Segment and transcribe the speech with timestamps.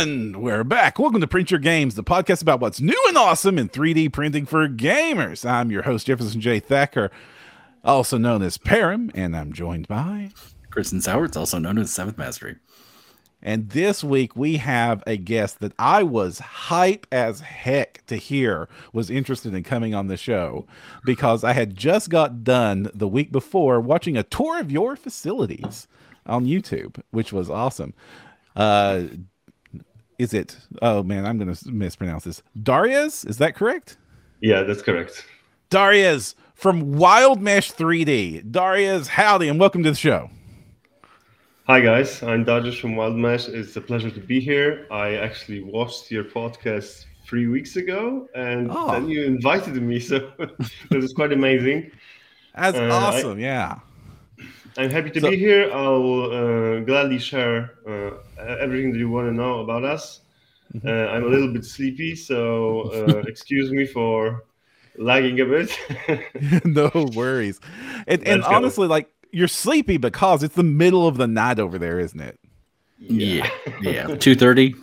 [0.00, 1.00] And we're back.
[1.00, 4.46] Welcome to Print Your Games, the podcast about what's new and awesome in 3D printing
[4.46, 5.44] for gamers.
[5.44, 6.60] I'm your host, Jefferson J.
[6.60, 7.10] Thacker,
[7.82, 10.30] also known as Param, and I'm joined by
[10.70, 12.58] Kristen Sowards, also known as Seventh Mastery.
[13.42, 18.68] And this week we have a guest that I was hype as heck to hear
[18.92, 20.68] was interested in coming on the show
[21.04, 25.88] because I had just got done the week before watching a tour of your facilities
[26.24, 27.94] on YouTube, which was awesome.
[28.54, 29.02] Uh,
[30.18, 30.56] is it?
[30.82, 32.42] Oh man, I'm going to mispronounce this.
[32.60, 33.96] Darius, is that correct?
[34.40, 35.24] Yeah, that's correct.
[35.70, 38.50] Darius from WildMesh 3D.
[38.50, 40.28] Darius, howdy, and welcome to the show.
[41.68, 43.48] Hi guys, I'm Darius from WildMesh.
[43.50, 44.86] It's a pleasure to be here.
[44.90, 48.90] I actually watched your podcast three weeks ago, and oh.
[48.90, 51.92] then you invited me, so it was quite amazing.
[52.56, 53.78] That's uh, awesome, I, yeah.
[54.78, 55.70] I'm happy to so, be here.
[55.72, 58.10] I'll uh, gladly share uh,
[58.60, 60.20] everything that you want to know about us.
[60.72, 60.86] Mm-hmm.
[60.86, 64.44] Uh, I'm a little bit sleepy, so uh, excuse me for
[64.96, 65.76] lagging a bit.
[66.64, 67.58] no worries.
[68.06, 71.98] And, and honestly, like you're sleepy because it's the middle of the night over there,
[71.98, 72.38] isn't it?
[73.00, 73.50] Yeah,
[73.80, 74.74] yeah, two thirty.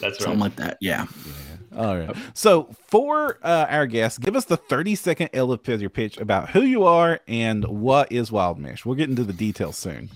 [0.00, 0.20] That's right.
[0.20, 0.78] Something like that.
[0.80, 1.06] Yeah.
[1.26, 1.32] yeah.
[1.76, 2.16] All right.
[2.34, 6.84] So for uh, our guests, give us the 30 second elevator pitch about who you
[6.84, 8.84] are and what is WildMesh.
[8.84, 10.10] We'll get into the details soon.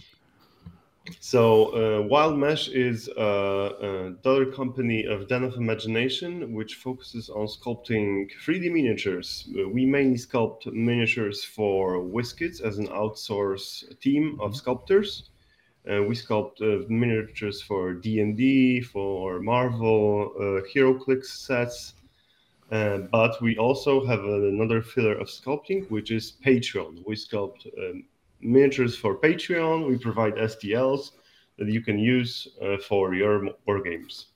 [1.20, 7.46] So uh, WildMesh is a, a daughter company of Den of Imagination, which focuses on
[7.46, 9.46] sculpting 3D miniatures.
[9.50, 14.56] Uh, we mainly sculpt miniatures for WizKids as an outsource team of mm-hmm.
[14.56, 15.30] sculptors.
[15.90, 21.94] Uh, we sculpt uh, miniatures for D&D, for Marvel, uh, HeroClix sets,
[22.72, 27.02] uh, but we also have another filler of sculpting, which is Patreon.
[27.06, 28.04] We sculpt um,
[28.40, 29.86] miniatures for Patreon.
[29.86, 31.12] We provide STLs
[31.58, 34.28] that you can use uh, for your war games.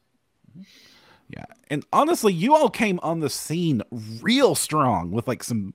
[1.29, 1.45] Yeah.
[1.69, 5.75] And honestly, you all came on the scene real strong with like some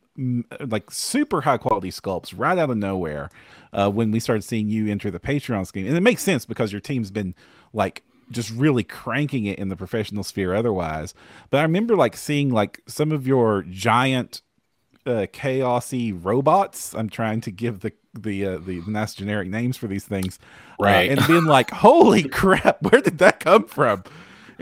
[0.60, 3.30] like super high quality sculpts right out of nowhere
[3.72, 5.88] uh, when we started seeing you enter the Patreon scheme.
[5.88, 7.36] And it makes sense because your team's been
[7.72, 11.14] like just really cranking it in the professional sphere otherwise.
[11.52, 14.42] But I remember like seeing like some of your giant
[15.06, 16.94] uh, chaosy robots.
[16.95, 20.39] I'm trying to give the the uh, the nice generic names for these things,
[20.80, 21.10] uh, right?
[21.10, 24.04] Uh, and being like, "Holy crap, where did that come from?"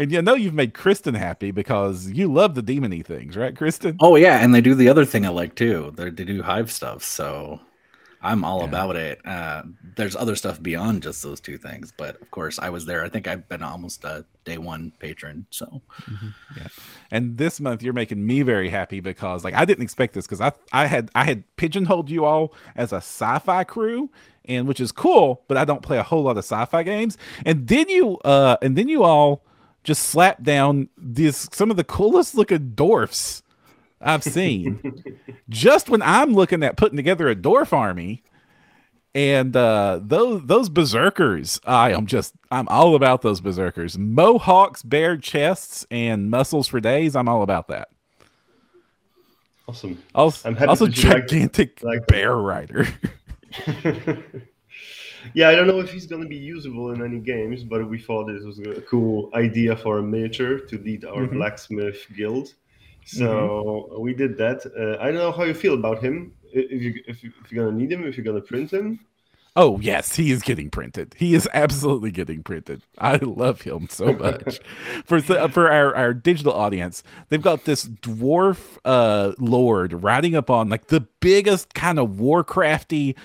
[0.01, 3.97] And you know you've made Kristen happy because you love the demony things, right, Kristen?
[3.99, 5.93] Oh yeah, and they do the other thing I like too.
[5.95, 7.59] They're, they do hive stuff, so
[8.19, 8.65] I'm all yeah.
[8.65, 9.23] about it.
[9.23, 9.61] Uh,
[9.95, 13.05] there's other stuff beyond just those two things, but of course, I was there.
[13.05, 15.45] I think I've been almost a day one patron.
[15.51, 16.29] So, mm-hmm.
[16.57, 16.67] yeah.
[17.11, 20.41] And this month, you're making me very happy because, like, I didn't expect this because
[20.41, 24.09] I I had I had pigeonholed you all as a sci-fi crew,
[24.45, 27.19] and which is cool, but I don't play a whole lot of sci-fi games.
[27.45, 29.45] And then you uh and then you all
[29.83, 33.43] just slap down these some of the coolest looking dwarfs
[33.99, 35.03] I've seen.
[35.49, 38.23] just when I'm looking at putting together a dwarf army,
[39.13, 43.97] and uh, those those berserkers, I am just I'm all about those berserkers.
[43.97, 47.15] Mohawks, bare chests, and muscles for days.
[47.15, 47.89] I'm all about that.
[49.67, 50.01] Awesome.
[50.15, 52.87] Also, I'm also gigantic like, like bear rider.
[55.33, 57.99] yeah, I don't know if he's going to be usable in any games, but we
[57.99, 61.37] thought this was a cool idea for a miniature to lead our mm-hmm.
[61.37, 62.53] blacksmith guild.
[63.05, 64.01] So mm-hmm.
[64.01, 64.65] we did that.
[64.65, 66.33] Uh, I don't know how you feel about him.
[66.53, 68.99] If you if, you, if you're gonna need him, if you're gonna print him.
[69.55, 71.13] Oh yes, he is getting printed.
[71.17, 72.83] He is absolutely getting printed.
[72.97, 74.59] I love him so much.
[75.05, 80.69] for for our, our digital audience, they've got this dwarf uh lord riding up on
[80.69, 83.15] like the biggest kind of warcrafty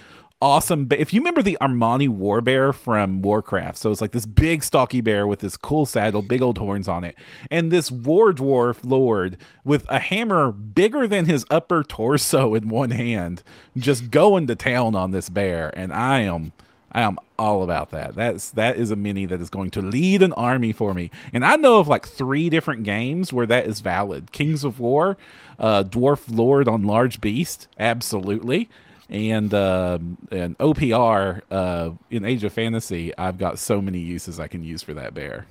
[0.41, 0.89] awesome.
[0.91, 5.01] If you remember the Armani War Bear from Warcraft, so it's like this big stocky
[5.01, 7.17] bear with this cool saddle, big old horns on it,
[7.51, 12.91] and this war dwarf lord with a hammer bigger than his upper torso in one
[12.91, 13.43] hand,
[13.77, 15.77] just going to town on this bear.
[15.79, 16.53] And I am.
[16.93, 18.15] I am all about that.
[18.15, 21.11] That's that is a mini that is going to lead an army for me.
[21.31, 24.33] And I know of like three different games where that is valid.
[24.33, 25.19] Kings of War,
[25.59, 28.71] uh, Dwarf Lord on Large Beast, absolutely
[29.09, 29.99] and uh,
[30.31, 34.83] and OPR uh, in Age of Fantasy, I've got so many uses I can use
[34.83, 35.47] for that bear.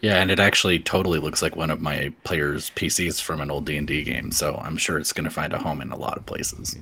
[0.00, 3.66] Yeah, and it actually totally looks like one of my players' PCs from an old
[3.66, 4.32] D and D game.
[4.32, 6.76] So I'm sure it's going to find a home in a lot of places.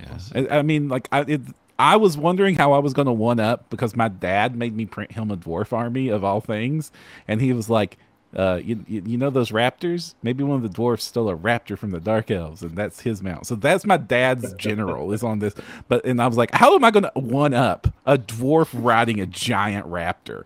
[0.00, 0.48] Yeah, yeah.
[0.50, 1.42] I, I mean, like I, it,
[1.78, 4.86] I was wondering how I was going to one up because my dad made me
[4.86, 6.90] print him a dwarf army of all things,
[7.28, 7.98] and he was like,
[8.36, 10.14] uh, you, you know those raptors?
[10.22, 13.22] Maybe one of the dwarfs stole a raptor from the dark elves, and that's his
[13.22, 13.46] mount.
[13.46, 15.54] So that's my dad's general is on this.
[15.88, 19.20] But and I was like, how am I going to one up a dwarf riding
[19.20, 20.44] a giant raptor?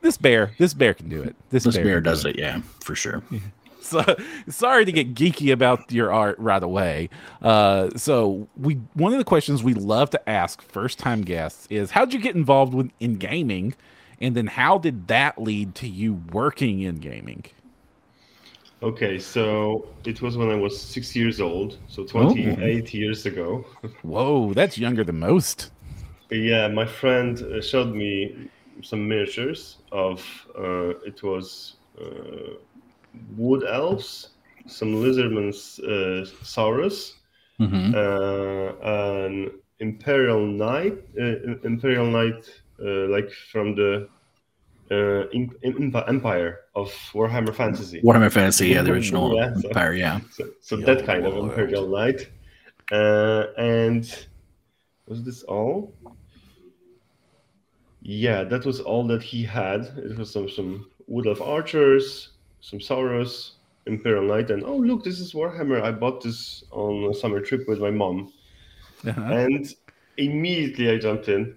[0.00, 1.36] this bear, this bear can do it.
[1.50, 3.22] This, This bear, bear do does it, yeah, for sure.
[3.80, 4.02] so
[4.48, 7.10] sorry to get geeky about your art right away.
[7.42, 11.90] Uh, so we one of the questions we love to ask first time guests is
[11.90, 13.74] how'd you get involved with in gaming,
[14.20, 17.44] and then how did that lead to you working in gaming?
[18.82, 23.66] Okay, so it was when I was six years old, so 28 years ago.
[24.02, 25.70] Whoa, that's younger than most.
[26.30, 28.50] Yeah, my friend uh, showed me
[28.82, 30.20] some miniatures of
[30.56, 32.54] uh, it was uh,
[33.36, 34.30] wood elves,
[34.66, 37.14] some lizardman's uh, saurus,
[37.58, 44.08] hmm uh, an imperial knight, uh, imperial knight like from the
[44.90, 48.00] uh, Im- Im- empire of Warhammer Fantasy.
[48.02, 50.20] Warhammer Fantasy, yeah, the original Yeah, so- Empire, yeah.
[50.32, 52.28] So, so that kind of imperial knight.
[52.90, 54.02] Uh, and
[55.06, 55.94] was this all?
[58.02, 59.82] Yeah, that was all that he had.
[59.96, 62.30] It was some some wood of archers,
[62.60, 63.52] some Saurus,
[63.86, 65.82] imperial knight, and oh look, this is Warhammer.
[65.82, 68.32] I bought this on a summer trip with my mom,
[69.06, 69.20] Uh-huh.
[69.22, 69.72] and
[70.16, 71.54] immediately I jumped in.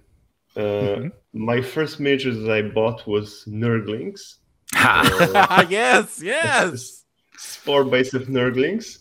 [0.56, 1.12] Uh, Mhm.
[1.34, 4.38] My first miniatures that I bought was Nurglings.
[4.74, 5.66] Ha!
[5.70, 7.06] yes, yes.
[7.38, 9.00] spore base of Nurglings.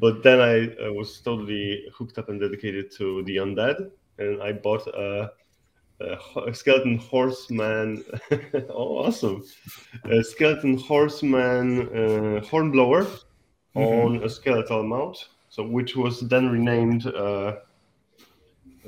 [0.00, 4.52] But then I uh, was totally hooked up and dedicated to the undead, and I
[4.52, 5.32] bought a,
[6.00, 8.04] a, skeleton horseman.
[8.70, 9.44] oh, awesome!
[10.04, 13.06] A skeleton horseman uh, hornblower
[13.74, 17.56] on a skeletal mount, so which was then renamed uh,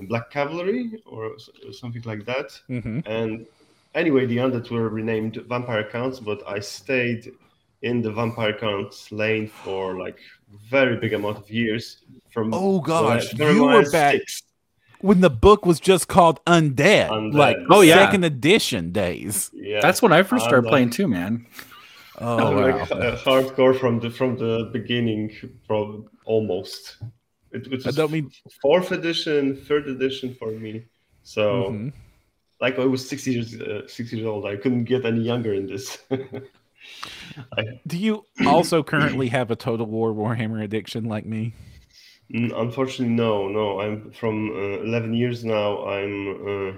[0.06, 1.32] Black Cavalry or
[1.72, 2.58] something like that.
[2.68, 3.46] hmm And
[3.94, 7.32] anyway, the undead were renamed Vampire Counts, but I stayed
[7.82, 10.18] in the Vampire Counts lane for like
[10.68, 12.02] very big amount of years.
[12.30, 14.42] From Oh gosh, when you were back six.
[15.00, 17.34] when the book was just called Undead, Undead.
[17.34, 17.94] like Oh, yeah.
[18.04, 19.50] second edition days.
[19.54, 21.46] Yeah, That's when I first started I'm playing too, man.
[22.18, 22.78] Oh I'm wow.
[22.78, 25.34] like uh, hardcore from the from the beginning,
[25.66, 26.98] from almost.
[27.52, 28.30] It, it I don't mean
[28.62, 30.84] fourth edition, third edition for me.
[31.22, 31.92] So Mhm.
[32.60, 34.46] like I was six years uh, six years old.
[34.46, 35.98] I couldn't get any younger in this.
[37.86, 41.52] Do you also currently have a Total War Warhammer addiction like me?
[42.32, 43.80] Mm, Unfortunately, no, no.
[43.80, 45.84] I'm from uh, 11 years now.
[45.88, 46.14] I'm
[46.46, 46.72] uh,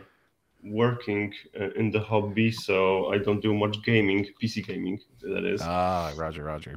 [0.64, 5.60] working uh, in the hobby, so I don't do much gaming, PC gaming, that is.
[5.60, 6.76] Ah, Roger, Roger.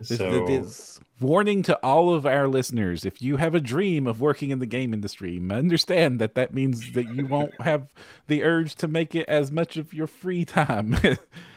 [0.00, 4.20] This, so, this warning to all of our listeners: if you have a dream of
[4.20, 7.92] working in the game industry, understand that that means that you won't have
[8.26, 10.96] the urge to make it as much of your free time.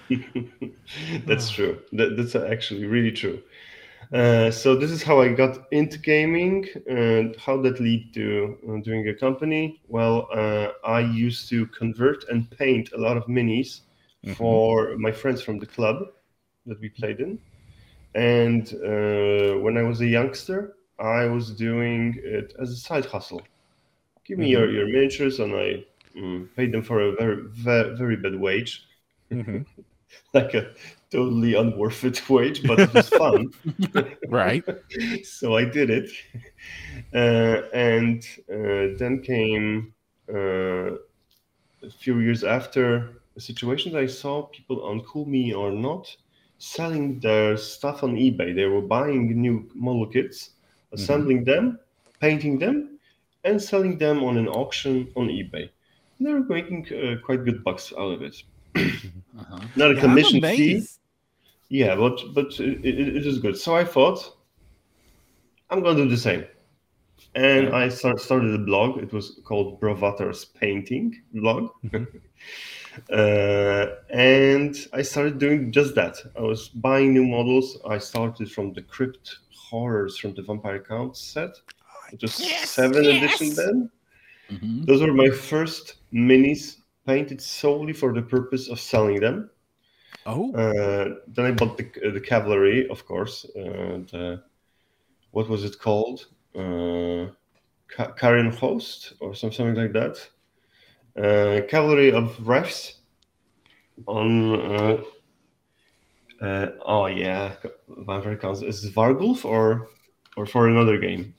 [1.25, 1.79] that's true.
[1.93, 3.41] That, that's actually really true.
[4.11, 8.81] Uh, so this is how I got into gaming and how that lead to uh,
[8.83, 9.81] doing a company.
[9.87, 13.81] Well, uh, I used to convert and paint a lot of minis
[14.25, 14.35] Mhm.
[14.35, 15.97] for my friends from the club
[16.65, 17.39] that we played in.
[18.15, 23.41] And uh, when I was a youngster, I was doing it as a side hustle.
[24.25, 25.83] Give me your, your miniatures, and I
[26.17, 28.83] mm, paid them for a very, very, very bad wage,
[29.31, 29.65] Mhm.
[30.33, 30.73] like a
[31.11, 33.51] totally unworth it wage, but it was fun.
[34.29, 34.63] Right.
[35.23, 36.09] so I did it.
[37.13, 39.93] Uh, and uh, then came
[40.33, 40.95] uh,
[41.83, 46.15] a few years after a situation that I saw people on Cool Mini or Not
[46.63, 48.55] selling their stuff on eBay.
[48.55, 50.51] They were buying new model kits,
[50.93, 51.77] assembling them,
[52.21, 52.97] painting them,
[53.43, 55.69] and selling them on an auction on eBay.
[56.17, 58.41] And they were making uh, quite good bucks out of it.
[58.75, 59.59] Uh-huh.
[59.75, 60.87] Not a Yeah, commission fee.
[61.69, 63.57] Yeah, but but it, it, it is good.
[63.57, 64.37] So I thought
[65.69, 66.45] I'm gonna do the same,
[67.35, 67.75] and Yeah.
[67.75, 68.99] I start, started a blog.
[69.03, 71.71] It was called Brovator's Painting blog,
[73.11, 76.17] uh, and I started doing just that.
[76.37, 77.77] I was buying new models.
[77.87, 81.59] I started from the Crypt Horrors from the Vampire Count set.
[82.11, 83.17] It was Yes, seven yes.
[83.17, 83.89] edition then.
[84.51, 84.85] Mhm.
[84.85, 89.49] Those were my first minis painted solely for the purpose of selling them.
[90.25, 93.45] Oh, Uh, then I bought the, the cavalry, of course.
[93.55, 94.37] Uh,
[95.31, 96.27] what was it called?
[96.55, 97.31] Uh,
[97.87, 100.15] Ka- Karen Host or some, something like that.
[101.17, 102.95] Uh, cavalry of refs
[104.07, 104.59] on.
[104.59, 105.03] Uh,
[106.41, 107.55] uh, oh yeah,
[107.87, 108.61] Vampire Counts.
[108.61, 109.89] Is Vargulf or
[110.35, 111.35] or for another game?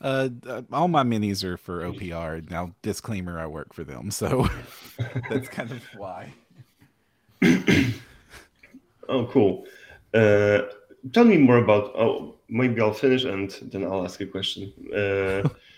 [0.00, 2.40] uh, uh, all my minis are for OPR.
[2.50, 4.48] Now, disclaimer: I work for them, so
[5.28, 6.32] that's kind of why.
[9.08, 9.66] Oh, cool.
[10.14, 10.62] Uh,
[11.12, 11.92] tell me more about.
[11.96, 14.72] Oh, maybe I'll finish and then I'll ask a question.
[14.94, 15.48] Uh,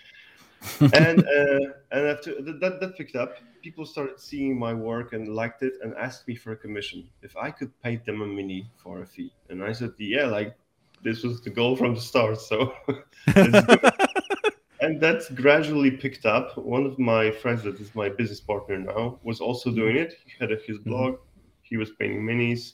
[0.79, 1.59] and uh,
[1.91, 5.93] and after that, that picked up, people started seeing my work and liked it and
[5.95, 9.31] asked me for a commission if I could paint them a mini for a fee.
[9.49, 10.55] And I said, yeah, like
[11.03, 12.41] this was the goal from the start.
[12.41, 12.73] So,
[14.81, 16.57] and that's gradually picked up.
[16.57, 20.17] One of my friends, that is my business partner now, was also doing it.
[20.25, 20.89] He had his mm-hmm.
[20.89, 21.17] blog.
[21.61, 22.73] He was painting minis,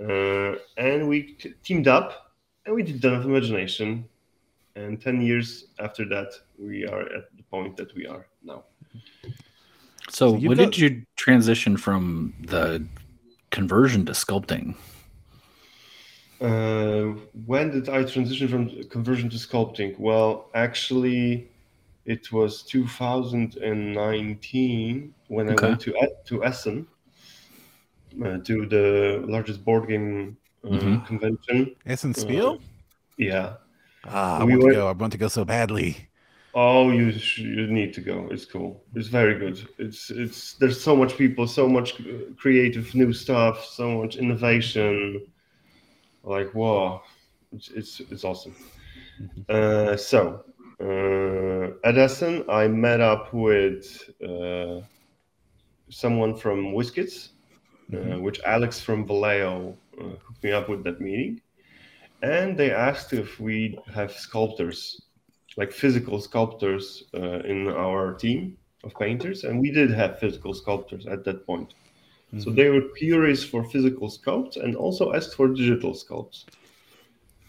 [0.00, 2.28] uh, and we t- teamed up
[2.68, 4.04] and we did Den of Imagination.
[4.78, 8.64] And ten years after that, we are at the point that we are now.
[10.08, 10.72] So, so when got...
[10.72, 12.82] did you transition from the
[13.50, 14.74] conversion to sculpting?
[16.40, 19.98] Uh, when did I transition from conversion to sculpting?
[19.98, 21.50] Well, actually,
[22.04, 25.66] it was 2019 when okay.
[25.66, 26.86] I went to to Essen
[28.24, 31.04] uh, to the largest board game uh, mm-hmm.
[31.06, 31.74] convention.
[31.86, 32.50] Essen Spiel.
[32.50, 32.58] Uh,
[33.16, 33.54] yeah.
[34.10, 34.74] Ah, I we want went...
[34.74, 34.88] to go.
[34.88, 36.08] I want to go so badly.
[36.54, 38.28] Oh, you you need to go.
[38.30, 38.82] It's cool.
[38.94, 39.66] It's very good.
[39.78, 42.00] It's it's there's so much people, so much
[42.36, 45.26] creative new stuff, so much innovation
[46.28, 47.00] like whoa
[47.52, 48.54] it's it's, it's awesome
[49.48, 50.44] uh, so
[50.80, 54.80] uh, at Essen I met up with uh,
[55.88, 57.30] someone from WizKids
[57.92, 58.22] uh, mm-hmm.
[58.22, 61.40] which Alex from Vallejo uh, hooked me up with that meeting
[62.22, 65.02] and they asked if we have sculptors
[65.56, 71.06] like physical sculptors uh, in our team of painters and we did have physical sculptors
[71.06, 71.74] at that point
[72.28, 72.40] Mm-hmm.
[72.40, 76.44] So they were curious for physical sculpts and also asked for digital sculpts.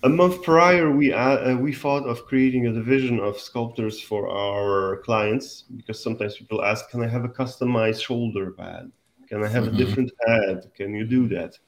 [0.03, 5.01] A month prior, we uh, we thought of creating a division of sculptors for our
[5.03, 8.89] clients because sometimes people ask, "Can I have a customized shoulder pad?
[9.27, 9.75] Can I have mm-hmm.
[9.75, 10.71] a different head?
[10.73, 11.59] Can you do that?"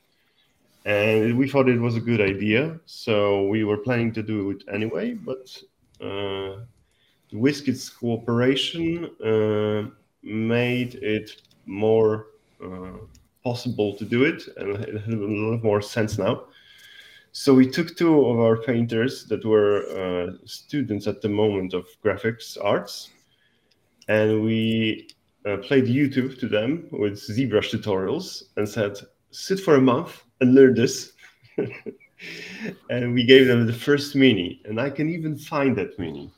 [0.85, 4.63] And we thought it was a good idea, so we were planning to do it
[4.71, 5.13] anyway.
[5.13, 5.55] But
[6.01, 6.65] uh,
[7.29, 9.91] the WizKids cooperation uh,
[10.23, 12.27] made it more
[12.63, 12.97] uh,
[13.43, 16.45] possible to do it, and it had a lot more sense now.
[17.31, 21.85] So we took two of our painters that were uh, students at the moment of
[22.03, 23.11] graphics arts,
[24.07, 25.09] and we
[25.45, 28.97] uh, played YouTube to them with ZBrush tutorials and said,
[29.29, 31.13] "Sit for a month and learn this."
[32.89, 36.31] and we gave them the first mini, and I can even find that mini.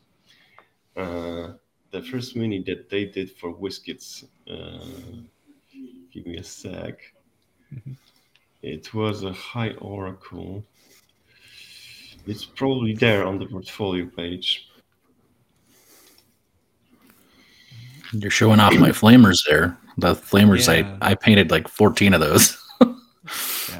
[0.96, 1.54] Uh,
[1.92, 4.26] the first mini that they did for WizKids.
[4.50, 5.24] Uh,
[6.14, 7.00] Give me a sec.
[7.74, 7.94] Mm-hmm.
[8.62, 10.64] It was a high oracle.
[12.28, 14.70] It's probably there on the portfolio page.
[18.14, 19.76] You're showing off my flamers there.
[19.98, 20.98] The flamers, yeah.
[21.02, 22.58] I, I painted like 14 of those.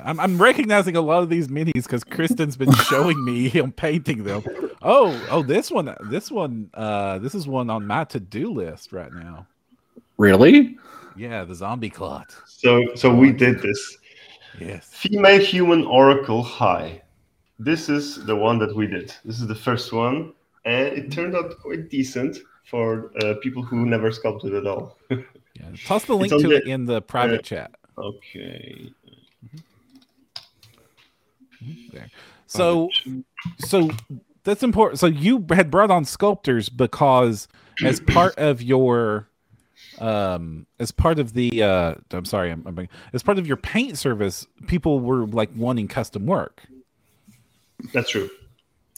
[0.04, 3.72] yeah, I'm, I'm recognizing a lot of these minis because Kristen's been showing me him
[3.72, 4.44] painting them.
[4.82, 9.12] Oh, oh, this one, this one, uh, this is one on my to-do list right
[9.12, 9.48] now.
[10.18, 10.78] Really?
[11.16, 12.36] Yeah, the zombie clot.
[12.46, 13.98] So so we did this.
[14.60, 14.90] Yes.
[14.94, 17.02] Female human oracle high.
[17.60, 19.14] This is the one that we did.
[19.24, 20.34] This is the first one,
[20.66, 24.98] and it turned out quite decent for uh, people who never sculpted at all.
[25.10, 25.22] yeah,
[25.86, 27.72] toss the link to the, it in the private uh, chat.
[27.98, 28.92] Okay.
[31.92, 32.10] There.
[32.48, 32.90] So,
[33.60, 33.90] so
[34.44, 35.00] that's important.
[35.00, 37.48] So you had brought on sculptors because,
[37.84, 39.28] as part of your
[40.00, 43.98] um as part of the uh i'm sorry I'm, I'm, as part of your paint
[43.98, 46.64] service people were like wanting custom work
[47.94, 48.30] that's true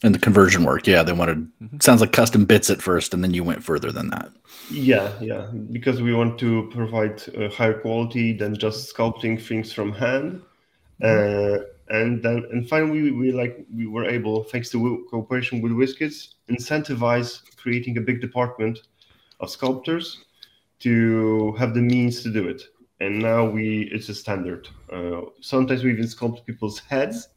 [0.03, 1.79] and the conversion work yeah they wanted mm-hmm.
[1.81, 4.29] sounds like custom bits at first and then you went further than that
[4.72, 9.91] yeah yeah because we want to provide a higher quality than just sculpting things from
[9.91, 10.41] hand
[11.01, 11.62] mm-hmm.
[11.62, 15.72] uh, and then and finally we, we like we were able thanks to cooperation with
[15.72, 18.80] WizKids incentivize creating a big department
[19.39, 20.25] of sculptors
[20.80, 22.62] to have the means to do it.
[23.00, 24.68] And now we it's a standard.
[24.92, 27.30] Uh, sometimes we even sculpt people's heads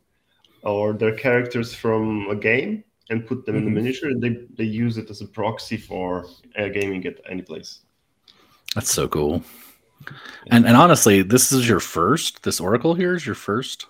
[0.63, 3.67] or their characters from a game and put them mm-hmm.
[3.69, 3.87] in the mm-hmm.
[3.87, 6.27] miniature, and they they use it as a proxy for
[6.59, 7.81] uh, gaming at any place.
[8.75, 9.43] That's so cool.
[10.47, 12.45] And and honestly, this is your first.
[12.45, 13.87] This Oracle here is your first.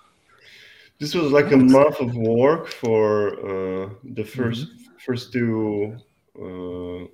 [0.99, 4.95] This was like a month of work for uh, the 1st mm-hmm.
[5.05, 5.95] first two
[6.37, 7.07] uh,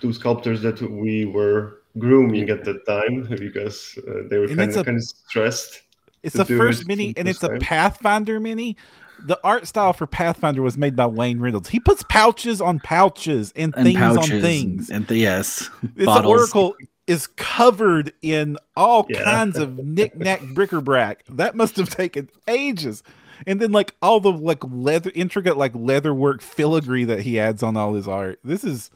[0.00, 4.86] two sculptors that we were grooming at the time because uh, they were kind of,
[4.86, 5.82] kind of stressed.
[6.22, 7.56] It's the first it mini, and it's time.
[7.56, 8.76] a Pathfinder mini.
[9.24, 11.68] The art style for Pathfinder was made by Wayne Reynolds.
[11.68, 14.90] He puts pouches on pouches and, and things pouches on things.
[14.90, 16.74] And the, yes, it's an Oracle
[17.06, 19.24] is covered in all yeah.
[19.24, 21.24] kinds of knick-knack bric-a-brac.
[21.28, 23.02] That must have taken ages.
[23.46, 27.76] And then like all the like leather intricate like leatherwork filigree that he adds on
[27.76, 28.38] all his art.
[28.44, 28.90] This is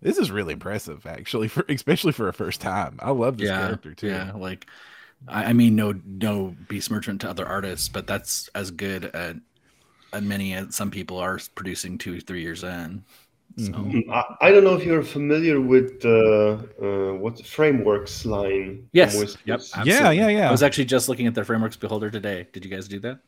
[0.00, 2.98] This is really impressive, actually, for especially for a first time.
[3.00, 4.08] I love this yeah, character too.
[4.08, 4.66] Yeah, like
[5.26, 9.36] I, I mean, no, no beast merchant to other artists, but that's as good at
[10.12, 13.04] a many as some people are producing two, three years in.
[13.56, 13.72] So.
[13.72, 14.08] Mhm.
[14.10, 18.88] I, I don't know if you're familiar with uh, uh, what frameworks line.
[18.92, 19.14] Yes.
[19.16, 19.36] Yep.
[19.46, 20.16] Yeah, absolutely.
[20.18, 20.48] yeah, yeah.
[20.48, 22.46] I was actually just looking at their frameworks beholder today.
[22.52, 23.18] Did you guys do that?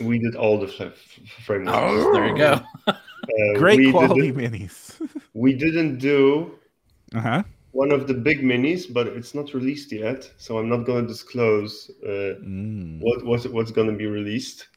[0.00, 0.94] We did all the f-
[1.44, 1.78] frameworks.
[1.78, 2.60] Oh, there you go.
[3.24, 5.00] Uh, Great quality minis.
[5.32, 6.58] we didn't do
[7.14, 7.42] uh huh.
[7.70, 11.08] one of the big minis, but it's not released yet, so I'm not going to
[11.08, 13.00] disclose uh, Mm.
[13.00, 14.68] what what's, what's going to be released.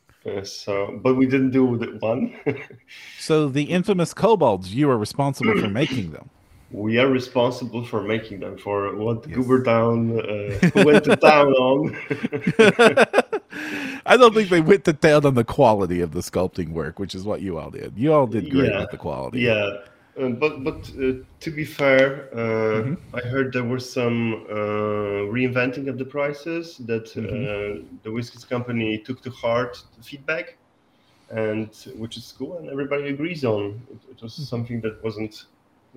[0.43, 2.33] So, but we didn't do the one.
[3.19, 6.29] So the infamous kobolds, you are responsible for making them.
[6.71, 9.35] we are responsible for making them for what Yes.
[9.35, 11.95] Goober Down uh, went to town on.
[14.05, 17.13] I don't think they went to town on the quality of the sculpting work, which
[17.15, 17.93] is what you all did.
[17.97, 18.79] You all did great Yeah.
[18.81, 19.41] with the quality.
[19.41, 19.77] Yeah,
[20.19, 22.97] uh, but but uh, to be fair, uh, Mhm.
[23.13, 28.97] I heard there was some uh, reinventing of the prices that uh, the WizKids company
[28.97, 30.57] took to heart the feedback,
[31.29, 33.81] and which is cool, and everybody agrees on.
[33.91, 35.45] It, it was something that wasn't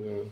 [0.00, 0.24] uh,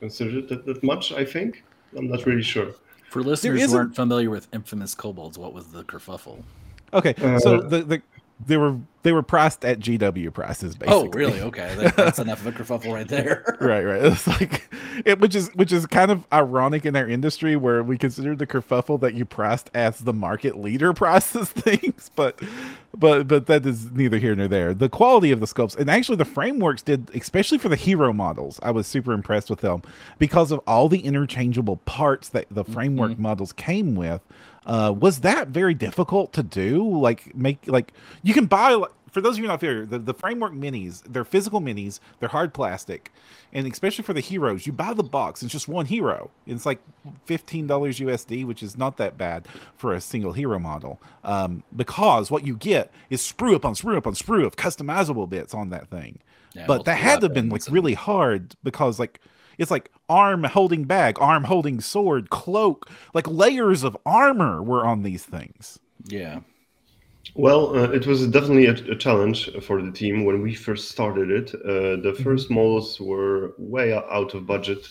[0.00, 1.12] considered that, that much.
[1.12, 1.64] I think
[1.96, 2.74] I'm not really sure.
[3.10, 6.42] For listeners who aren't familiar with infamous kobolds, what was the kerfuffle?
[6.92, 7.14] Okay.
[7.38, 8.02] so the, the
[8.46, 11.08] they were they were priced at GW prices basically.
[11.08, 11.40] Oh, really?
[11.40, 13.56] Okay, that, that's enough of a kerfuffle right there.
[13.60, 14.68] right right it's like
[15.04, 18.46] it which is which is kind of ironic in our industry where we consider the
[18.46, 22.40] kerfuffle that you priced as the market leader prices things but
[22.96, 26.16] but but that is neither here nor there the quality of the sculpts and actually
[26.16, 29.82] the frameworks did especially for the hero models i was super impressed with them
[30.18, 33.22] because of all the interchangeable parts that the framework mm-hmm.
[33.22, 34.20] models came with
[34.66, 37.92] uh, was that very difficult to do like make like
[38.22, 38.82] you can buy
[39.14, 42.52] for those of you not familiar, the, the framework minis, they're physical minis, they're hard
[42.52, 43.12] plastic,
[43.52, 46.32] and especially for the heroes, you buy the box, it's just one hero.
[46.48, 46.80] It's like
[47.24, 51.00] fifteen dollars USD, which is not that bad for a single hero model.
[51.22, 55.28] Um, because what you get is sprue up on sprue up on sprue of customizable
[55.28, 56.18] bits on that thing.
[56.52, 59.20] Yeah, but that had to have been like really hard because like
[59.58, 65.02] it's like arm holding bag, arm holding sword, cloak, like layers of armor were on
[65.02, 65.78] these things.
[66.06, 66.40] Yeah.
[67.34, 71.30] Well, uh, it was definitely a, a challenge for the team when we first started
[71.30, 71.54] it.
[71.54, 74.86] Uh, the first models were way out of budget.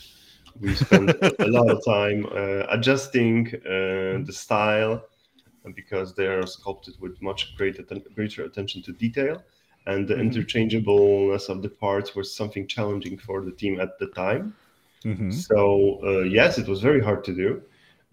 [0.60, 5.06] We spent a, a lot of time uh, adjusting uh, the style
[5.76, 9.42] because they are sculpted with much greater, greater attention to detail.
[9.86, 10.22] And the Mhm.
[10.22, 14.54] interchangeableness of the parts was something challenging for the team at the time.
[15.06, 15.32] Mm-hmm.
[15.32, 17.62] So uh, yes, it was very hard to do,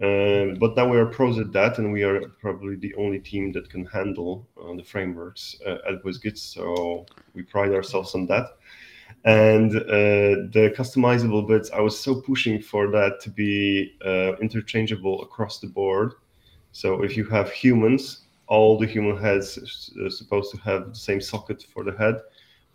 [0.03, 3.53] um, but now we are pros at that, and we are probably the only team
[3.53, 6.39] that can handle uh, the frameworks uh, at WizKids.
[6.39, 8.47] So we pride ourselves on that.
[9.25, 15.23] And uh, the customizable bits, I was so pushing for that to be uh, interchangeable
[15.23, 16.15] across the board.
[16.73, 19.59] So if you have humans, all the human heads
[20.05, 22.17] are supposed to have the same socket for the head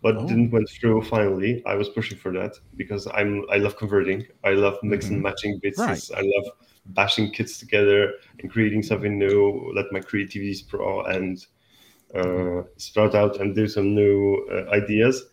[0.02, 0.26] but Oh.
[0.28, 4.50] didn't went through finally i was pushing for that because i'm i love converting i
[4.64, 5.22] love mix and Mhm.
[5.22, 6.04] matching bits Right.
[6.16, 6.46] i love
[7.00, 11.46] bashing kits together and creating something new let my creativity sprawl and
[12.14, 15.24] uh, sprout out and do some new uh, ideas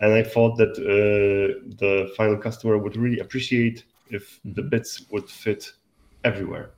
[0.00, 4.70] and i thought that uh, the final customer would really appreciate if the Mhm.
[4.72, 5.72] bits would fit
[6.24, 6.72] everywhere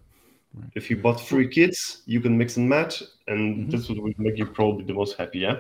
[0.54, 0.70] Right.
[0.74, 3.70] if you bought three kits you can mix and match and Mhm.
[3.70, 5.56] this would make you probably the most happy yeah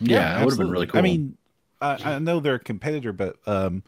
[0.00, 0.98] Yeah, it would have been really cool.
[0.98, 1.38] I mean,
[1.80, 3.82] I, I know they're a competitor, but um,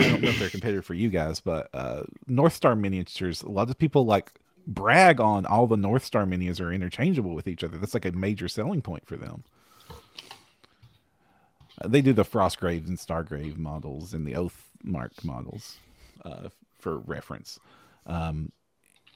[0.00, 1.40] I don't know if they're a competitor for you guys.
[1.40, 4.32] But uh, North Star miniatures, a lot of people like
[4.66, 7.78] brag on all the North Star minis are interchangeable with each other.
[7.78, 9.44] That's like a major selling point for them.
[11.80, 15.80] Uh, they do the Frostgrave and Stargrave models and the Oath Mark models
[16.24, 16.48] uh,
[16.78, 17.58] for reference.
[18.06, 18.52] Um,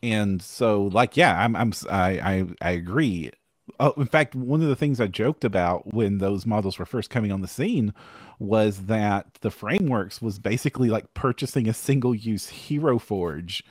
[0.02, 3.30] and so, like, yeah, I'm, I'm, I, I, I agree.
[3.78, 7.10] Oh, in fact, one of the things I joked about when those models were first
[7.10, 7.94] coming on the scene
[8.38, 13.62] was that the frameworks was basically like purchasing a single use Hero Forge,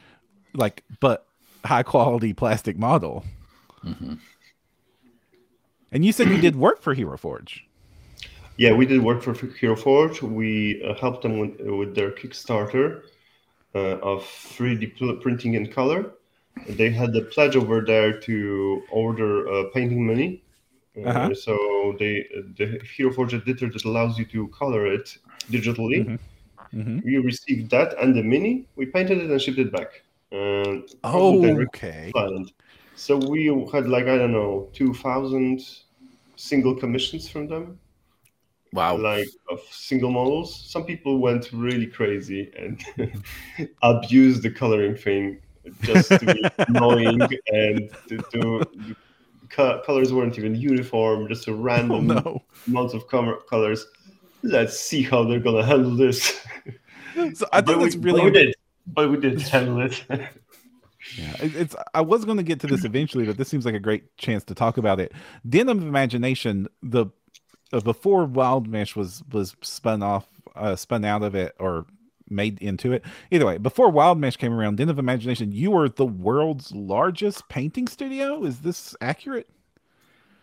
[0.54, 1.28] like, but
[1.66, 3.26] high quality plastic model.
[3.84, 4.20] Mhm.
[5.92, 7.66] And you said you did work for Hero Forge.
[8.58, 10.22] Yeah, we did work for Hero Forge.
[10.22, 13.04] We uh, helped them with, with their Kickstarter
[13.76, 16.14] uh, of 3D printing in color.
[16.68, 20.44] They had the pledge over there to order a painting mini.
[20.98, 21.34] Uh, Uh-huh.
[21.36, 21.54] So
[22.00, 22.14] they
[22.58, 25.18] the Hero Forge editor that allows you to color it
[25.50, 26.00] digitally.
[26.06, 26.20] Mhm.
[26.74, 26.98] Mm-hmm.
[27.06, 28.66] We received that and the mini.
[28.76, 29.92] We painted it and shipped it back.
[30.32, 32.12] Uh, Oh, okay.
[32.12, 32.52] client.
[32.96, 35.60] So we had like I don't know two thousand
[36.36, 37.80] single commissions from them,
[38.74, 38.98] Wow.
[38.98, 40.50] like of single models.
[40.74, 42.76] Some people went really crazy and
[43.82, 45.40] abused the coloring thing
[45.82, 48.64] just to be annoying and to, to
[49.50, 52.44] co- colors weren't even uniform, just a Oh random no.
[52.68, 53.86] amounts of com- colors.
[54.44, 56.40] Let's see how they're gonna handle this.
[57.34, 58.56] So I think it's really but we did,
[58.88, 60.02] but we did handle it.
[60.10, 61.76] Yeah, it's.
[61.94, 64.46] I was going to get to this eventually, but this seems like a great chance
[64.46, 65.12] to talk about it.
[65.48, 67.08] Den of Imagination, the
[67.74, 71.86] uh, before WildMesh was was spun off, uh, spun out of it, or
[72.32, 73.04] made into it.
[73.30, 77.88] Either way, before WildMesh came around, Den of Imagination, you were the world's largest painting
[77.88, 78.44] studio.
[78.44, 79.50] Is this accurate?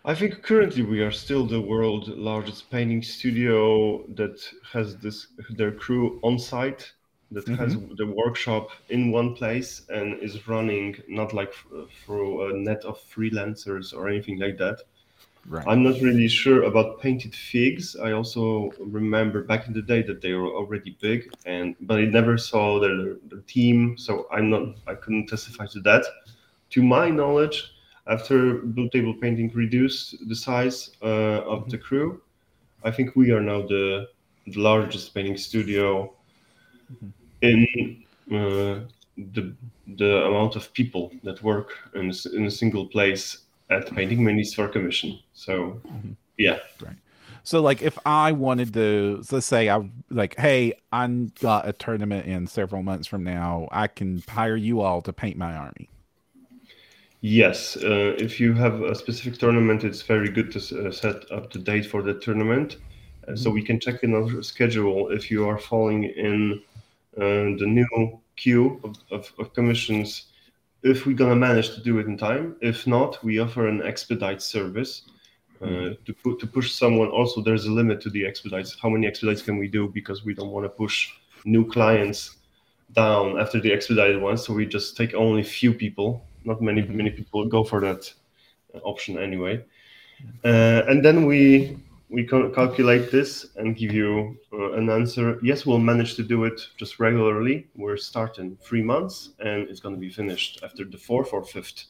[0.04, 4.40] I think currently we are still the world's largest painting studio that
[4.72, 6.92] has this their crew on site
[7.30, 7.62] that mm-hmm.
[7.62, 12.84] has the workshop in one place and is running not like f- through a net
[12.84, 14.80] of freelancers or anything like that.
[15.48, 15.66] Right.
[15.66, 17.96] I'm not really sure about Painted Figs.
[17.96, 22.04] I also remember back in the day that they were already big, and but I
[22.04, 24.76] never saw their, their team, so I'm not.
[24.86, 26.04] I couldn't testify to that.
[26.70, 27.72] To my knowledge,
[28.06, 32.20] after Blue Table Painting reduced the size uh, of the crew,
[32.84, 34.08] I think we are now the,
[34.46, 36.12] the largest painting studio
[37.40, 38.80] in uh,
[39.16, 39.54] the
[39.96, 44.68] the amount of people that work in in a single place at Painting Minis for
[44.68, 45.18] commission.
[45.34, 45.80] So,
[46.36, 46.58] yeah.
[46.80, 46.96] Right.
[47.44, 51.06] So, like, if I wanted to, so let's say I like, hey, I
[51.40, 55.36] got a tournament in several months from now, I can hire you all to paint
[55.36, 55.88] my army.
[57.20, 61.52] Yes, uh, if you have a specific tournament, it's very good to uh, set up
[61.52, 62.76] the date for the tournament,
[63.26, 66.62] uh, so we can check in our schedule if you are falling in
[67.16, 70.27] uh, the new queue of, of, of commissions.
[70.88, 74.40] If we're gonna manage to do it in time, if not, we offer an expedite
[74.40, 75.02] service
[75.60, 77.08] uh, to put to push someone.
[77.08, 78.76] Also, there's a limit to the expedites.
[78.80, 79.88] How many expedites can we do?
[79.88, 81.12] Because we don't want to push
[81.44, 82.36] new clients
[82.92, 84.44] down after the expedited ones.
[84.44, 86.24] So we just take only few people.
[86.44, 88.12] Not many many people go for that
[88.74, 89.64] uh, option anyway.
[90.44, 91.78] Uh, and then we
[92.10, 95.38] we cal- calculate this and give you uh, an answer.
[95.42, 97.68] Yes, we'll manage to do it just regularly.
[97.76, 101.86] We're starting three months, and it's going to be finished after the fourth or 5th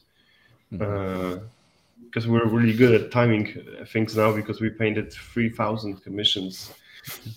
[0.71, 3.47] Because we're really good at timing
[3.81, 6.73] uh, things now, because we painted three thousand commissions,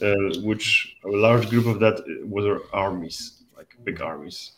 [0.02, 4.52] uh, which a large group of that was our armies, like big armies.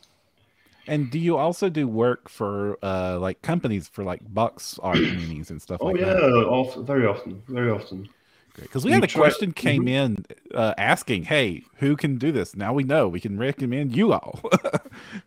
[0.86, 5.50] And do you also do work for uh like companies for like box art minis
[5.50, 6.46] and stuff Oh like yeah, that?
[6.48, 8.08] off, very often, very often.
[8.56, 12.72] Because we had a question came in uh, asking, "Hey, who can do this?" Now
[12.72, 14.40] we know we can recommend you all.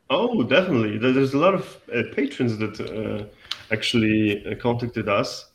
[0.10, 0.98] Oh, definitely.
[0.98, 3.26] There's a lot of uh, patrons that uh,
[3.72, 5.52] actually uh, contacted us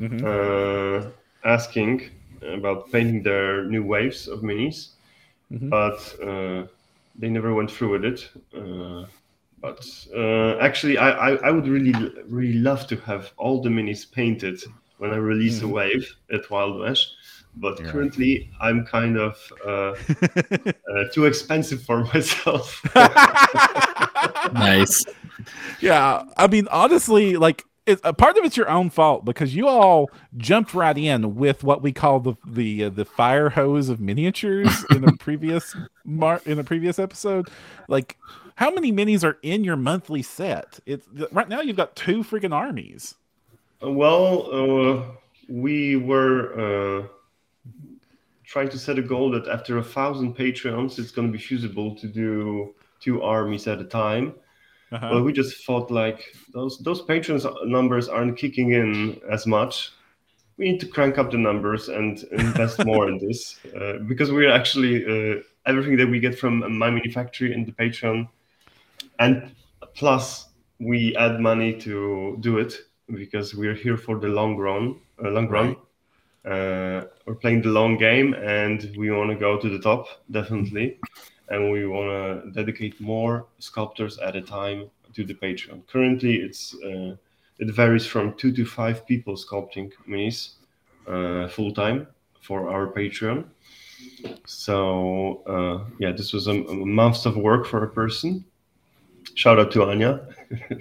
[0.00, 0.24] Mhm.
[0.24, 1.10] uh,
[1.44, 2.10] asking
[2.42, 4.94] about painting their new waves of minis,
[5.52, 5.70] Mhm.
[5.70, 6.66] but uh,
[7.14, 8.28] they never went through with it.
[8.52, 9.06] Uh,
[9.60, 11.94] but uh, actually, I, I, I would really,
[12.28, 14.60] really love to have all the minis painted
[14.98, 17.00] when I release a wave at WildMesh.
[17.56, 17.90] But Yeah.
[17.92, 19.94] currently, I'm kind of uh,
[20.92, 22.80] uh, too expensive for myself.
[24.52, 25.04] Nice.
[25.80, 29.68] yeah, I mean, honestly, like it, a part of it's your own fault because you
[29.68, 34.00] all jumped right in with what we call the the uh, the fire hose of
[34.00, 37.48] miniatures in a previous mar- in a previous episode.
[37.88, 38.16] Like,
[38.56, 40.80] how many minis are in your monthly set?
[40.86, 43.14] It's right now you've got two freaking armies.
[43.86, 45.02] Well, uh,
[45.48, 47.06] we were uh,
[48.44, 51.94] trying to set a goal that after a thousand Patreons, it's going to be feasible
[51.96, 54.34] to do two armies at a time.
[54.92, 55.10] Uh-huh.
[55.10, 59.92] But we just thought like those those patrons numbers aren't kicking in as much.
[60.56, 64.52] We need to crank up the numbers and invest more in this uh, because we're
[64.52, 68.28] actually uh, everything that we get from my manufacturer in the Patreon,
[69.18, 69.50] and
[69.94, 72.78] plus we add money to do it
[73.12, 75.00] because we're here for the long run.
[75.22, 75.76] Uh, long run.
[76.44, 80.98] Uh, we're playing the long game, and we want to go to the top definitely
[81.48, 85.86] and we want to dedicate more sculptors at a time to the Patreon.
[85.86, 87.16] Currently, it's uh,
[87.58, 90.54] it varies from two to five people sculpting minis
[91.06, 92.06] uh, full time
[92.40, 93.44] for our Patreon.
[94.46, 98.44] So uh, yeah, this was a, a month of work for a person.
[99.34, 100.20] Shout out to Anya.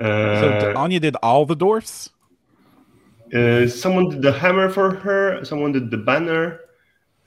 [0.00, 2.10] So uh, Anya did all the dwarfs.
[3.32, 5.44] uh, someone did the hammer for her.
[5.44, 6.58] Someone did the banner.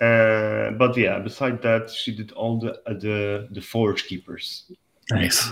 [0.02, 4.70] Uh, but yeah, beside that, she did all the uh, the the forge keepers.
[5.12, 5.52] Nice.